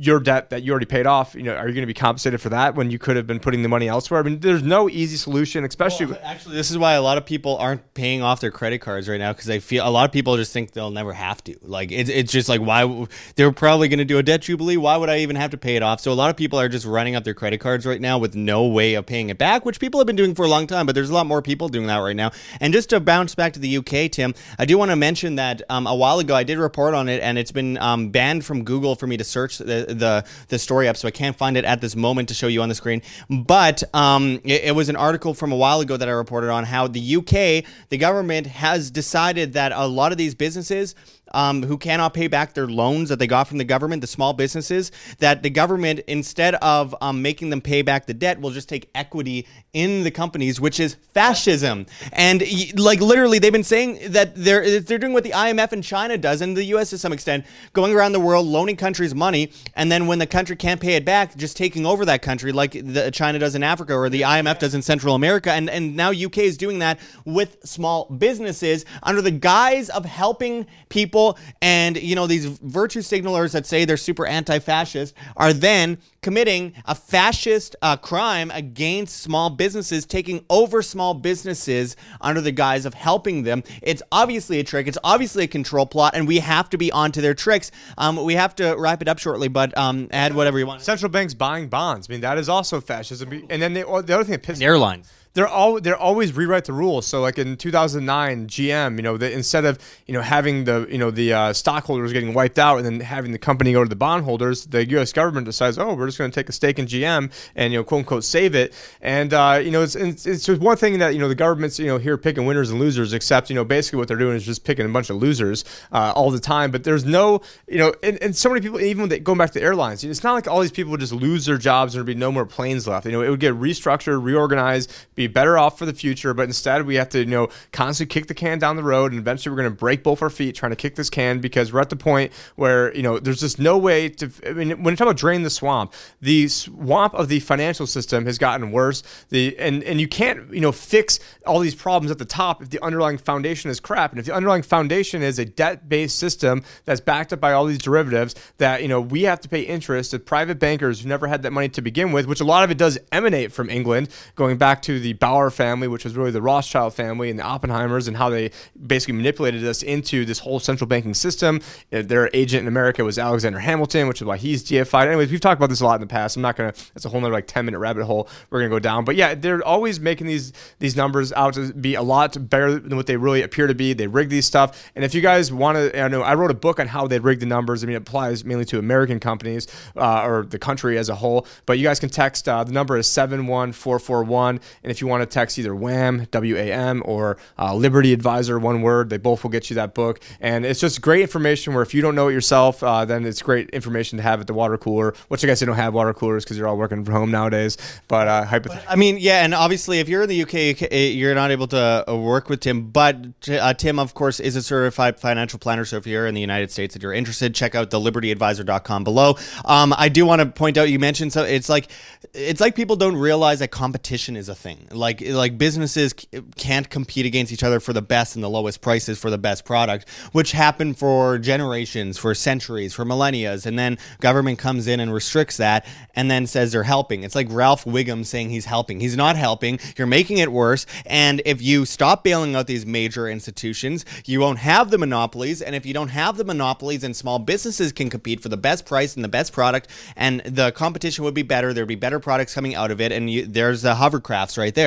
your 0.00 0.18
debt 0.18 0.48
that 0.48 0.62
you 0.62 0.70
already 0.70 0.86
paid 0.86 1.06
off, 1.06 1.34
you 1.34 1.42
know, 1.42 1.54
are 1.54 1.68
you 1.68 1.74
going 1.74 1.82
to 1.82 1.86
be 1.86 1.92
compensated 1.92 2.40
for 2.40 2.48
that 2.48 2.74
when 2.74 2.90
you 2.90 2.98
could 2.98 3.16
have 3.16 3.26
been 3.26 3.38
putting 3.38 3.60
the 3.60 3.68
money 3.68 3.86
elsewhere? 3.86 4.18
I 4.18 4.22
mean, 4.22 4.40
there's 4.40 4.62
no 4.62 4.88
easy 4.88 5.18
solution, 5.18 5.62
especially. 5.62 6.06
Well, 6.06 6.18
actually, 6.24 6.54
this 6.54 6.70
is 6.70 6.78
why 6.78 6.94
a 6.94 7.02
lot 7.02 7.18
of 7.18 7.26
people 7.26 7.58
aren't 7.58 7.92
paying 7.92 8.22
off 8.22 8.40
their 8.40 8.50
credit 8.50 8.78
cards 8.78 9.10
right 9.10 9.20
now 9.20 9.34
because 9.34 9.44
they 9.44 9.60
feel 9.60 9.86
a 9.86 9.90
lot 9.90 10.06
of 10.06 10.12
people 10.12 10.38
just 10.38 10.54
think 10.54 10.72
they'll 10.72 10.90
never 10.90 11.12
have 11.12 11.44
to. 11.44 11.56
Like 11.60 11.92
it's 11.92 12.08
it's 12.08 12.32
just 12.32 12.48
like 12.48 12.62
why 12.62 13.06
they're 13.36 13.52
probably 13.52 13.88
going 13.88 13.98
to 13.98 14.06
do 14.06 14.16
a 14.16 14.22
debt 14.22 14.40
jubilee. 14.40 14.78
Why 14.78 14.96
would 14.96 15.10
I 15.10 15.18
even 15.18 15.36
have 15.36 15.50
to 15.50 15.58
pay 15.58 15.76
it 15.76 15.82
off? 15.82 16.00
So 16.00 16.10
a 16.10 16.14
lot 16.14 16.30
of 16.30 16.36
people 16.36 16.58
are 16.58 16.68
just 16.70 16.86
running 16.86 17.14
up 17.14 17.24
their 17.24 17.34
credit 17.34 17.60
cards 17.60 17.84
right 17.84 18.00
now 18.00 18.16
with 18.16 18.34
no 18.34 18.66
way 18.68 18.94
of 18.94 19.04
paying 19.04 19.28
it 19.28 19.36
back, 19.36 19.66
which 19.66 19.80
people 19.80 20.00
have 20.00 20.06
been 20.06 20.16
doing 20.16 20.34
for 20.34 20.46
a 20.46 20.48
long 20.48 20.66
time. 20.66 20.86
But 20.86 20.94
there's 20.94 21.10
a 21.10 21.14
lot 21.14 21.26
more 21.26 21.42
people 21.42 21.68
doing 21.68 21.88
that 21.88 21.98
right 21.98 22.16
now. 22.16 22.30
And 22.58 22.72
just 22.72 22.88
to 22.90 23.00
bounce 23.00 23.34
back 23.34 23.52
to 23.52 23.60
the 23.60 23.76
UK, 23.76 24.10
Tim, 24.10 24.34
I 24.58 24.64
do 24.64 24.78
want 24.78 24.92
to 24.92 24.96
mention 24.96 25.34
that 25.34 25.60
um, 25.68 25.86
a 25.86 25.94
while 25.94 26.20
ago 26.20 26.34
I 26.34 26.42
did 26.42 26.56
report 26.56 26.94
on 26.94 27.10
it, 27.10 27.22
and 27.22 27.36
it's 27.36 27.52
been 27.52 27.76
um, 27.76 28.08
banned 28.08 28.46
from 28.46 28.64
Google 28.64 28.94
for 28.94 29.06
me 29.06 29.18
to 29.18 29.24
search 29.24 29.58
the 29.58 29.89
the, 29.94 30.24
the 30.48 30.58
story 30.58 30.88
up, 30.88 30.96
so 30.96 31.08
I 31.08 31.10
can't 31.10 31.36
find 31.36 31.56
it 31.56 31.64
at 31.64 31.80
this 31.80 31.96
moment 31.96 32.28
to 32.28 32.34
show 32.34 32.46
you 32.46 32.62
on 32.62 32.68
the 32.68 32.74
screen. 32.74 33.02
But 33.28 33.82
um, 33.94 34.40
it, 34.44 34.64
it 34.64 34.74
was 34.74 34.88
an 34.88 34.96
article 34.96 35.34
from 35.34 35.52
a 35.52 35.56
while 35.56 35.80
ago 35.80 35.96
that 35.96 36.08
I 36.08 36.12
reported 36.12 36.50
on 36.50 36.64
how 36.64 36.86
the 36.86 37.16
UK, 37.16 37.64
the 37.88 37.98
government 37.98 38.46
has 38.46 38.90
decided 38.90 39.54
that 39.54 39.72
a 39.72 39.86
lot 39.86 40.12
of 40.12 40.18
these 40.18 40.34
businesses 40.34 40.94
um, 41.32 41.62
who 41.62 41.76
cannot 41.78 42.14
pay 42.14 42.28
back 42.28 42.54
their 42.54 42.66
loans 42.66 43.08
that 43.08 43.18
they 43.18 43.26
got 43.26 43.48
from 43.48 43.58
the 43.58 43.64
government, 43.64 44.00
the 44.00 44.06
small 44.06 44.32
businesses, 44.32 44.92
that 45.18 45.42
the 45.42 45.50
government, 45.50 46.00
instead 46.06 46.54
of 46.56 46.94
um, 47.00 47.22
making 47.22 47.50
them 47.50 47.60
pay 47.60 47.82
back 47.82 48.06
the 48.06 48.14
debt, 48.14 48.40
will 48.40 48.50
just 48.50 48.68
take 48.68 48.90
equity 48.94 49.46
in 49.72 50.02
the 50.02 50.10
companies, 50.10 50.60
which 50.60 50.80
is 50.80 50.96
fascism. 51.14 51.86
And 52.12 52.42
like 52.78 53.00
literally, 53.00 53.38
they've 53.38 53.52
been 53.52 53.62
saying 53.64 54.12
that 54.12 54.34
they're 54.34 54.80
they're 54.80 54.98
doing 54.98 55.12
what 55.12 55.24
the 55.24 55.30
IMF 55.30 55.72
in 55.72 55.82
China 55.82 56.18
does, 56.18 56.40
and 56.40 56.56
the 56.56 56.64
U.S. 56.64 56.90
to 56.90 56.98
some 56.98 57.12
extent, 57.12 57.44
going 57.72 57.94
around 57.94 58.12
the 58.12 58.20
world 58.20 58.46
loaning 58.46 58.76
countries 58.76 59.14
money, 59.14 59.52
and 59.74 59.90
then 59.90 60.06
when 60.06 60.18
the 60.18 60.26
country 60.26 60.56
can't 60.56 60.80
pay 60.80 60.94
it 60.94 61.04
back, 61.04 61.36
just 61.36 61.56
taking 61.56 61.86
over 61.86 62.04
that 62.04 62.22
country, 62.22 62.52
like 62.52 62.72
the, 62.72 63.10
China 63.12 63.38
does 63.38 63.54
in 63.54 63.62
Africa 63.62 63.94
or 63.94 64.08
the 64.08 64.22
IMF 64.22 64.58
does 64.58 64.74
in 64.74 64.82
Central 64.82 65.14
America, 65.14 65.52
and 65.52 65.70
and 65.70 65.94
now 65.96 66.10
UK 66.10 66.38
is 66.38 66.56
doing 66.56 66.80
that 66.80 66.98
with 67.24 67.58
small 67.64 68.06
businesses 68.06 68.84
under 69.02 69.22
the 69.22 69.30
guise 69.30 69.88
of 69.90 70.04
helping 70.04 70.66
people 70.88 71.19
people 71.20 71.38
and 71.60 72.00
you 72.00 72.14
know 72.14 72.26
these 72.26 72.46
virtue 72.46 73.00
signalers 73.00 73.52
that 73.52 73.66
say 73.66 73.84
they're 73.84 73.96
super 73.96 74.26
anti-fascist 74.26 75.14
are 75.36 75.52
then 75.52 75.98
committing 76.22 76.72
a 76.86 76.94
fascist 76.94 77.76
uh, 77.82 77.96
crime 77.96 78.50
against 78.52 79.22
small 79.22 79.50
businesses 79.50 80.04
taking 80.06 80.44
over 80.50 80.82
small 80.82 81.14
businesses 81.14 81.96
under 82.20 82.40
the 82.40 82.52
guise 82.52 82.84
of 82.84 82.92
helping 82.92 83.42
them. 83.42 83.62
It's 83.82 84.02
obviously 84.12 84.60
a 84.60 84.64
trick. 84.64 84.86
It's 84.86 84.98
obviously 85.02 85.44
a 85.44 85.48
control 85.48 85.86
plot 85.86 86.14
and 86.14 86.28
we 86.28 86.38
have 86.40 86.68
to 86.70 86.78
be 86.78 86.92
onto 86.92 87.20
their 87.20 87.34
tricks. 87.34 87.70
Um, 87.96 88.22
we 88.22 88.34
have 88.34 88.54
to 88.56 88.74
wrap 88.76 89.02
it 89.02 89.08
up 89.08 89.18
shortly 89.18 89.48
but 89.48 89.76
um, 89.76 90.08
add 90.10 90.34
whatever 90.34 90.58
you 90.58 90.66
want. 90.66 90.82
Central 90.82 91.10
banks 91.10 91.34
buying 91.34 91.68
bonds. 91.68 92.08
I 92.08 92.12
mean 92.12 92.20
that 92.20 92.38
is 92.38 92.48
also 92.48 92.80
fascism. 92.80 93.46
And 93.50 93.62
then 93.62 93.72
they, 93.72 93.82
the 93.82 93.88
other 93.88 94.24
thing 94.24 94.32
that 94.32 94.42
pisses 94.42 94.62
airlines 94.62 95.10
they're 95.34 95.48
all 95.48 95.80
they're 95.80 95.96
always 95.96 96.34
rewrite 96.34 96.64
the 96.64 96.72
rules. 96.72 97.06
So 97.06 97.20
like 97.20 97.38
in 97.38 97.56
2009, 97.56 98.48
GM, 98.48 98.96
you 98.96 99.02
know, 99.02 99.16
the, 99.16 99.30
instead 99.30 99.64
of 99.64 99.78
you 100.06 100.14
know 100.14 100.22
having 100.22 100.64
the 100.64 100.86
you 100.90 100.98
know 100.98 101.10
the 101.10 101.32
uh, 101.32 101.52
stockholders 101.52 102.12
getting 102.12 102.34
wiped 102.34 102.58
out 102.58 102.78
and 102.78 102.86
then 102.86 103.00
having 103.00 103.30
the 103.30 103.38
company 103.38 103.72
go 103.72 103.82
to 103.84 103.88
the 103.88 103.96
bondholders, 103.96 104.66
the 104.66 104.88
U.S. 104.90 105.12
government 105.12 105.44
decides, 105.44 105.78
oh, 105.78 105.94
we're 105.94 106.06
just 106.06 106.18
going 106.18 106.30
to 106.30 106.34
take 106.34 106.48
a 106.48 106.52
stake 106.52 106.78
in 106.78 106.86
GM 106.86 107.32
and 107.54 107.72
you 107.72 107.78
know 107.78 107.84
quote 107.84 108.00
unquote 108.00 108.24
save 108.24 108.54
it. 108.54 108.74
And 109.00 109.32
uh, 109.32 109.60
you 109.62 109.70
know 109.70 109.82
it's, 109.82 109.94
it's 109.94 110.26
it's 110.26 110.44
just 110.44 110.60
one 110.60 110.76
thing 110.76 110.98
that 110.98 111.14
you 111.14 111.20
know 111.20 111.28
the 111.28 111.34
government's 111.36 111.78
you 111.78 111.86
know 111.86 111.98
here 111.98 112.18
picking 112.18 112.44
winners 112.46 112.70
and 112.70 112.80
losers, 112.80 113.12
except 113.12 113.50
you 113.50 113.54
know 113.54 113.64
basically 113.64 113.98
what 113.98 114.08
they're 114.08 114.16
doing 114.16 114.36
is 114.36 114.44
just 114.44 114.64
picking 114.64 114.84
a 114.84 114.88
bunch 114.88 115.10
of 115.10 115.16
losers 115.16 115.64
uh, 115.92 116.12
all 116.16 116.30
the 116.32 116.40
time. 116.40 116.72
But 116.72 116.82
there's 116.82 117.04
no 117.04 117.40
you 117.68 117.78
know 117.78 117.94
and, 118.02 118.20
and 118.20 118.34
so 118.34 118.48
many 118.48 118.60
people 118.60 118.80
even 118.80 119.08
going 119.22 119.38
back 119.38 119.52
to 119.52 119.62
airlines, 119.62 120.02
it's 120.02 120.24
not 120.24 120.32
like 120.32 120.48
all 120.48 120.60
these 120.60 120.72
people 120.72 120.90
would 120.90 121.00
just 121.00 121.12
lose 121.12 121.46
their 121.46 121.58
jobs 121.58 121.94
and 121.94 122.00
there'd 122.00 122.06
be 122.06 122.18
no 122.18 122.32
more 122.32 122.46
planes 122.46 122.88
left. 122.88 123.06
You 123.06 123.12
know 123.12 123.22
it 123.22 123.30
would 123.30 123.38
get 123.38 123.54
restructured, 123.54 124.24
reorganized, 124.24 124.90
be 125.20 125.32
better 125.32 125.58
off 125.58 125.78
for 125.78 125.86
the 125.86 125.92
future, 125.92 126.34
but 126.34 126.44
instead 126.44 126.86
we 126.86 126.96
have 126.96 127.08
to, 127.10 127.20
you 127.20 127.26
know, 127.26 127.48
constantly 127.72 128.12
kick 128.12 128.26
the 128.26 128.34
can 128.34 128.58
down 128.58 128.76
the 128.76 128.82
road, 128.82 129.12
and 129.12 129.20
eventually 129.20 129.52
we're 129.52 129.62
going 129.62 129.72
to 129.72 129.78
break 129.78 130.02
both 130.02 130.22
our 130.22 130.30
feet 130.30 130.54
trying 130.54 130.70
to 130.70 130.76
kick 130.76 130.94
this 130.94 131.10
can 131.10 131.40
because 131.40 131.72
we're 131.72 131.80
at 131.80 131.90
the 131.90 131.96
point 131.96 132.32
where 132.56 132.94
you 132.94 133.02
know 133.02 133.18
there's 133.18 133.40
just 133.40 133.58
no 133.58 133.76
way 133.76 134.08
to. 134.08 134.30
I 134.46 134.52
mean, 134.52 134.82
when 134.82 134.92
you 134.92 134.96
talk 134.96 135.06
about 135.06 135.16
drain 135.16 135.42
the 135.42 135.50
swamp, 135.50 135.92
the 136.20 136.48
swamp 136.48 137.14
of 137.14 137.28
the 137.28 137.40
financial 137.40 137.86
system 137.86 138.26
has 138.26 138.38
gotten 138.38 138.72
worse. 138.72 139.02
The 139.28 139.58
and 139.58 139.82
and 139.84 140.00
you 140.00 140.08
can't 140.08 140.52
you 140.52 140.60
know 140.60 140.72
fix 140.72 141.20
all 141.46 141.60
these 141.60 141.74
problems 141.74 142.10
at 142.10 142.18
the 142.18 142.24
top 142.24 142.62
if 142.62 142.70
the 142.70 142.82
underlying 142.82 143.18
foundation 143.18 143.70
is 143.70 143.80
crap, 143.80 144.12
and 144.12 144.20
if 144.20 144.26
the 144.26 144.34
underlying 144.34 144.62
foundation 144.62 145.22
is 145.22 145.38
a 145.38 145.44
debt-based 145.44 146.16
system 146.16 146.62
that's 146.84 147.00
backed 147.00 147.32
up 147.32 147.40
by 147.40 147.52
all 147.52 147.66
these 147.66 147.78
derivatives 147.78 148.34
that 148.58 148.82
you 148.82 148.88
know 148.88 149.00
we 149.00 149.22
have 149.22 149.40
to 149.40 149.48
pay 149.48 149.62
interest 149.62 150.12
to 150.12 150.18
private 150.18 150.58
bankers 150.58 151.00
who 151.00 151.08
never 151.08 151.26
had 151.26 151.42
that 151.42 151.52
money 151.52 151.68
to 151.68 151.82
begin 151.82 152.12
with, 152.12 152.26
which 152.26 152.40
a 152.40 152.44
lot 152.44 152.64
of 152.64 152.70
it 152.70 152.78
does 152.78 152.98
emanate 153.12 153.52
from 153.52 153.68
England, 153.68 154.08
going 154.34 154.56
back 154.56 154.82
to 154.82 154.98
the 154.98 155.09
the 155.10 155.18
Bauer 155.18 155.50
family, 155.50 155.88
which 155.88 156.04
was 156.04 156.14
really 156.16 156.30
the 156.30 156.42
Rothschild 156.42 156.94
family 156.94 157.30
and 157.30 157.38
the 157.38 157.42
Oppenheimers, 157.42 158.06
and 158.06 158.16
how 158.16 158.30
they 158.30 158.50
basically 158.86 159.14
manipulated 159.14 159.64
us 159.64 159.82
into 159.82 160.24
this 160.24 160.38
whole 160.38 160.60
central 160.60 160.86
banking 160.86 161.14
system. 161.14 161.60
Uh, 161.92 162.02
Their 162.02 162.30
agent 162.32 162.62
in 162.62 162.68
America 162.68 163.04
was 163.04 163.18
Alexander 163.18 163.58
Hamilton, 163.58 164.06
which 164.06 164.20
is 164.20 164.24
why 164.24 164.36
he's 164.36 164.62
deified. 164.62 165.08
Anyways, 165.08 165.30
we've 165.30 165.40
talked 165.40 165.58
about 165.58 165.68
this 165.68 165.80
a 165.80 165.84
lot 165.84 165.96
in 165.96 166.00
the 166.00 166.06
past. 166.06 166.36
I'm 166.36 166.42
not 166.42 166.56
gonna. 166.56 166.72
It's 166.94 167.04
a 167.04 167.08
whole 167.08 167.20
nother 167.20 167.32
like 167.32 167.46
10 167.48 167.64
minute 167.64 167.78
rabbit 167.78 168.04
hole 168.04 168.28
we're 168.50 168.60
gonna 168.60 168.70
go 168.70 168.78
down. 168.78 169.04
But 169.04 169.16
yeah, 169.16 169.34
they're 169.34 169.64
always 169.64 169.98
making 169.98 170.28
these 170.28 170.52
these 170.78 170.94
numbers 170.96 171.32
out 171.32 171.54
to 171.54 171.72
be 171.72 171.94
a 171.96 172.02
lot 172.02 172.48
better 172.48 172.78
than 172.78 172.96
what 172.96 173.06
they 173.06 173.16
really 173.16 173.42
appear 173.42 173.66
to 173.66 173.74
be. 173.74 173.92
They 173.92 174.06
rig 174.06 174.28
these 174.28 174.46
stuff. 174.46 174.90
And 174.94 175.04
if 175.04 175.14
you 175.14 175.20
guys 175.20 175.52
want 175.52 175.76
to, 175.76 176.00
I 176.00 176.08
know 176.08 176.22
I 176.22 176.34
wrote 176.34 176.50
a 176.50 176.54
book 176.54 176.78
on 176.78 176.86
how 176.86 177.06
they 177.08 177.18
rig 177.18 177.40
the 177.40 177.46
numbers. 177.46 177.82
I 177.82 177.86
mean, 177.86 177.96
it 177.96 178.02
applies 178.02 178.44
mainly 178.44 178.64
to 178.66 178.78
American 178.78 179.18
companies 179.18 179.66
uh, 179.96 180.22
or 180.24 180.44
the 180.44 180.58
country 180.58 180.96
as 180.98 181.08
a 181.08 181.16
whole. 181.16 181.46
But 181.66 181.78
you 181.78 181.84
guys 181.84 181.98
can 181.98 182.10
text. 182.10 182.48
Uh, 182.48 182.62
the 182.62 182.72
number 182.72 182.96
is 182.96 183.06
seven 183.08 183.46
one 183.48 183.72
four 183.72 183.98
four 183.98 184.22
one. 184.22 184.60
And 184.82 184.90
if 184.90 184.99
you 185.00 185.06
want 185.06 185.22
to 185.22 185.26
text 185.26 185.58
either 185.58 185.74
WAM 185.74 186.26
W 186.30 186.56
A 186.56 186.72
M 186.72 187.02
or 187.04 187.36
uh, 187.58 187.74
Liberty 187.74 188.12
Advisor, 188.12 188.58
one 188.58 188.82
word, 188.82 189.10
they 189.10 189.18
both 189.18 189.42
will 189.42 189.50
get 189.50 189.70
you 189.70 189.74
that 189.76 189.94
book. 189.94 190.20
And 190.40 190.64
it's 190.64 190.80
just 190.80 191.00
great 191.00 191.22
information. 191.22 191.74
Where 191.74 191.82
if 191.82 191.94
you 191.94 192.02
don't 192.02 192.14
know 192.14 192.28
it 192.28 192.32
yourself, 192.32 192.82
uh, 192.82 193.04
then 193.04 193.24
it's 193.24 193.42
great 193.42 193.70
information 193.70 194.18
to 194.18 194.22
have 194.22 194.40
at 194.40 194.46
the 194.46 194.54
water 194.54 194.78
cooler. 194.78 195.14
Which 195.28 195.42
I 195.44 195.46
guess 195.46 195.60
they 195.60 195.66
don't 195.66 195.76
have 195.76 195.94
water 195.94 196.12
coolers 196.12 196.44
because 196.44 196.58
you're 196.58 196.68
all 196.68 196.76
working 196.76 197.04
from 197.04 197.14
home 197.14 197.30
nowadays. 197.30 197.78
But 198.08 198.28
uh, 198.28 198.44
hypothetically. 198.44 198.88
I 198.88 198.96
mean, 198.96 199.18
yeah, 199.18 199.44
and 199.44 199.54
obviously, 199.54 199.98
if 200.00 200.08
you're 200.08 200.22
in 200.22 200.28
the 200.28 200.42
UK, 200.42 200.82
eh, 200.92 201.08
you're 201.08 201.34
not 201.34 201.50
able 201.50 201.68
to 201.68 202.04
uh, 202.08 202.16
work 202.16 202.48
with 202.48 202.60
Tim. 202.60 202.90
But 202.90 203.26
uh, 203.48 203.74
Tim, 203.74 203.98
of 203.98 204.14
course, 204.14 204.40
is 204.40 204.56
a 204.56 204.62
certified 204.62 205.18
financial 205.18 205.58
planner. 205.58 205.84
So 205.84 205.96
if 205.96 206.06
you're 206.06 206.26
in 206.26 206.34
the 206.34 206.40
United 206.40 206.70
States 206.70 206.94
and 206.94 207.02
you're 207.02 207.12
interested, 207.12 207.54
check 207.54 207.74
out 207.74 207.90
the 207.90 208.00
libertyadvisor.com 208.00 209.04
below. 209.04 209.36
Um, 209.64 209.94
I 209.96 210.08
do 210.08 210.26
want 210.26 210.40
to 210.40 210.46
point 210.46 210.76
out 210.76 210.90
you 210.90 210.98
mentioned 210.98 211.32
so 211.32 211.44
it's 211.44 211.68
like 211.68 211.90
it's 212.34 212.60
like 212.60 212.74
people 212.74 212.96
don't 212.96 213.16
realize 213.16 213.58
that 213.60 213.70
competition 213.70 214.36
is 214.36 214.48
a 214.48 214.54
thing. 214.54 214.86
Like 214.92 215.20
like 215.20 215.56
businesses 215.56 216.14
can't 216.56 216.88
compete 216.90 217.26
against 217.26 217.52
each 217.52 217.62
other 217.62 217.80
for 217.80 217.92
the 217.92 218.02
best 218.02 218.34
and 218.34 218.42
the 218.42 218.50
lowest 218.50 218.80
prices 218.80 219.18
for 219.18 219.30
the 219.30 219.38
best 219.38 219.64
product, 219.64 220.08
which 220.32 220.52
happened 220.52 220.98
for 220.98 221.38
generations, 221.38 222.18
for 222.18 222.34
centuries, 222.34 222.92
for 222.92 223.04
millennia, 223.04 223.56
and 223.64 223.78
then 223.78 223.98
government 224.20 224.58
comes 224.58 224.86
in 224.86 225.00
and 225.00 225.12
restricts 225.12 225.58
that, 225.58 225.86
and 226.14 226.30
then 226.30 226.46
says 226.46 226.72
they're 226.72 226.82
helping. 226.82 227.22
It's 227.22 227.34
like 227.34 227.46
Ralph 227.50 227.84
Wiggum 227.84 228.24
saying 228.24 228.50
he's 228.50 228.64
helping. 228.64 229.00
He's 229.00 229.16
not 229.16 229.36
helping. 229.36 229.78
You're 229.96 230.06
making 230.06 230.38
it 230.38 230.50
worse. 230.50 230.86
And 231.06 231.42
if 231.44 231.62
you 231.62 231.84
stop 231.84 232.24
bailing 232.24 232.54
out 232.54 232.66
these 232.66 232.84
major 232.84 233.28
institutions, 233.28 234.04
you 234.24 234.40
won't 234.40 234.58
have 234.58 234.90
the 234.90 234.98
monopolies. 234.98 235.62
And 235.62 235.74
if 235.74 235.86
you 235.86 235.94
don't 235.94 236.08
have 236.08 236.36
the 236.36 236.44
monopolies, 236.44 237.02
then 237.02 237.14
small 237.14 237.38
businesses 237.38 237.92
can 237.92 238.10
compete 238.10 238.40
for 238.40 238.48
the 238.48 238.56
best 238.56 238.86
price 238.86 239.14
and 239.14 239.24
the 239.24 239.28
best 239.28 239.52
product, 239.52 239.88
and 240.16 240.40
the 240.40 240.72
competition 240.72 241.24
would 241.24 241.34
be 241.34 241.42
better. 241.42 241.72
There'd 241.72 241.88
be 241.88 241.94
better 241.94 242.20
products 242.20 242.54
coming 242.54 242.74
out 242.74 242.90
of 242.90 243.00
it, 243.00 243.12
and 243.12 243.30
you, 243.30 243.46
there's 243.46 243.82
the 243.82 243.94
hovercrafts 243.94 244.58
right 244.58 244.74
there. 244.74 244.79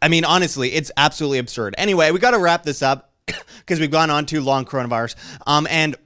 I 0.00 0.08
mean, 0.08 0.24
honestly, 0.24 0.72
it's 0.72 0.90
absolutely 0.96 1.38
absurd. 1.38 1.74
Anyway, 1.78 2.10
we 2.10 2.18
got 2.18 2.32
to 2.32 2.38
wrap 2.38 2.62
this 2.62 2.82
up 2.82 3.12
because 3.26 3.80
we've 3.80 3.90
gone 3.90 4.10
on 4.10 4.26
too 4.26 4.40
long 4.40 4.64
coronavirus. 4.64 5.14
Um, 5.46 5.66
and 5.70 5.96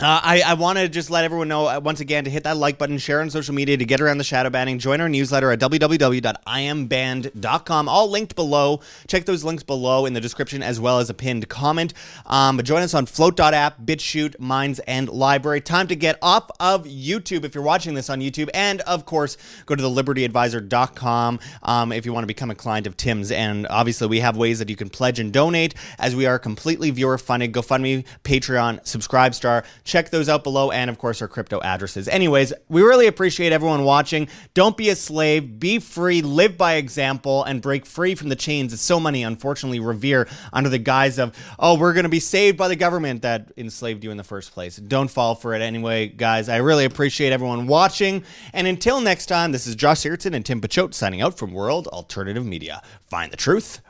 uh, 0.00 0.20
I, 0.22 0.40
I 0.40 0.54
want 0.54 0.78
to 0.78 0.88
just 0.88 1.10
let 1.10 1.24
everyone 1.24 1.48
know 1.48 1.66
uh, 1.66 1.78
once 1.78 2.00
again 2.00 2.24
to 2.24 2.30
hit 2.30 2.44
that 2.44 2.56
like 2.56 2.78
button, 2.78 2.96
share 2.96 3.20
on 3.20 3.28
social 3.28 3.54
media, 3.54 3.76
to 3.76 3.84
get 3.84 4.00
around 4.00 4.16
the 4.16 4.24
shadow 4.24 4.48
banning. 4.48 4.78
Join 4.78 4.98
our 5.02 5.10
newsletter 5.10 5.52
at 5.52 5.60
www.iambanned.com. 5.60 7.88
All 7.88 8.08
linked 8.08 8.34
below. 8.34 8.80
Check 9.08 9.26
those 9.26 9.44
links 9.44 9.62
below 9.62 10.06
in 10.06 10.14
the 10.14 10.20
description 10.20 10.62
as 10.62 10.80
well 10.80 11.00
as 11.00 11.10
a 11.10 11.14
pinned 11.14 11.50
comment. 11.50 11.92
Um, 12.24 12.56
but 12.56 12.64
join 12.64 12.82
us 12.82 12.94
on 12.94 13.04
float.app, 13.04 13.82
BitChute, 13.82 14.40
Minds, 14.40 14.78
and 14.80 15.08
LBRY. 15.08 15.62
Time 15.64 15.86
to 15.88 15.96
get 15.96 16.18
off 16.22 16.50
of 16.58 16.86
YouTube 16.86 17.44
if 17.44 17.54
you're 17.54 17.62
watching 17.62 17.92
this 17.92 18.08
on 18.08 18.20
YouTube. 18.20 18.48
And 18.54 18.80
of 18.82 19.04
course, 19.04 19.36
go 19.66 19.74
to 19.74 19.82
the 19.82 19.90
libertyadvisor.com 19.90 21.40
um, 21.62 21.92
if 21.92 22.06
you 22.06 22.14
want 22.14 22.22
to 22.22 22.28
become 22.28 22.50
a 22.50 22.54
client 22.54 22.86
of 22.86 22.96
Tim's. 22.96 23.30
And 23.30 23.66
obviously, 23.68 24.06
we 24.06 24.20
have 24.20 24.38
ways 24.38 24.60
that 24.60 24.70
you 24.70 24.76
can 24.76 24.88
pledge 24.88 25.18
and 25.18 25.30
donate 25.30 25.74
as 25.98 26.16
we 26.16 26.24
are 26.24 26.38
completely 26.38 26.90
viewer 26.90 27.18
funded. 27.18 27.52
GoFundMe, 27.52 28.06
Patreon, 28.24 28.80
Subscribestar. 28.84 29.66
Check 29.90 30.10
those 30.10 30.28
out 30.28 30.44
below, 30.44 30.70
and 30.70 30.88
of 30.88 30.98
course, 30.98 31.20
our 31.20 31.26
crypto 31.26 31.60
addresses. 31.62 32.06
Anyways, 32.06 32.52
we 32.68 32.80
really 32.80 33.08
appreciate 33.08 33.52
everyone 33.52 33.82
watching. 33.82 34.28
Don't 34.54 34.76
be 34.76 34.88
a 34.90 34.94
slave, 34.94 35.58
be 35.58 35.80
free, 35.80 36.22
live 36.22 36.56
by 36.56 36.74
example, 36.74 37.42
and 37.42 37.60
break 37.60 37.84
free 37.84 38.14
from 38.14 38.28
the 38.28 38.36
chains 38.36 38.70
that 38.70 38.78
so 38.78 39.00
many 39.00 39.24
unfortunately 39.24 39.80
revere 39.80 40.28
under 40.52 40.70
the 40.70 40.78
guise 40.78 41.18
of, 41.18 41.36
oh, 41.58 41.76
we're 41.76 41.92
going 41.92 42.04
to 42.04 42.08
be 42.08 42.20
saved 42.20 42.56
by 42.56 42.68
the 42.68 42.76
government 42.76 43.22
that 43.22 43.50
enslaved 43.56 44.04
you 44.04 44.12
in 44.12 44.16
the 44.16 44.22
first 44.22 44.52
place. 44.52 44.76
Don't 44.76 45.10
fall 45.10 45.34
for 45.34 45.54
it 45.54 45.60
anyway, 45.60 46.06
guys. 46.06 46.48
I 46.48 46.58
really 46.58 46.84
appreciate 46.84 47.32
everyone 47.32 47.66
watching. 47.66 48.22
And 48.52 48.68
until 48.68 49.00
next 49.00 49.26
time, 49.26 49.50
this 49.50 49.66
is 49.66 49.74
Josh 49.74 50.02
Sigurdson 50.02 50.36
and 50.36 50.46
Tim 50.46 50.60
Picciott 50.60 50.94
signing 50.94 51.20
out 51.20 51.36
from 51.36 51.52
World 51.52 51.88
Alternative 51.88 52.46
Media. 52.46 52.80
Find 53.08 53.32
the 53.32 53.36
truth, 53.36 53.80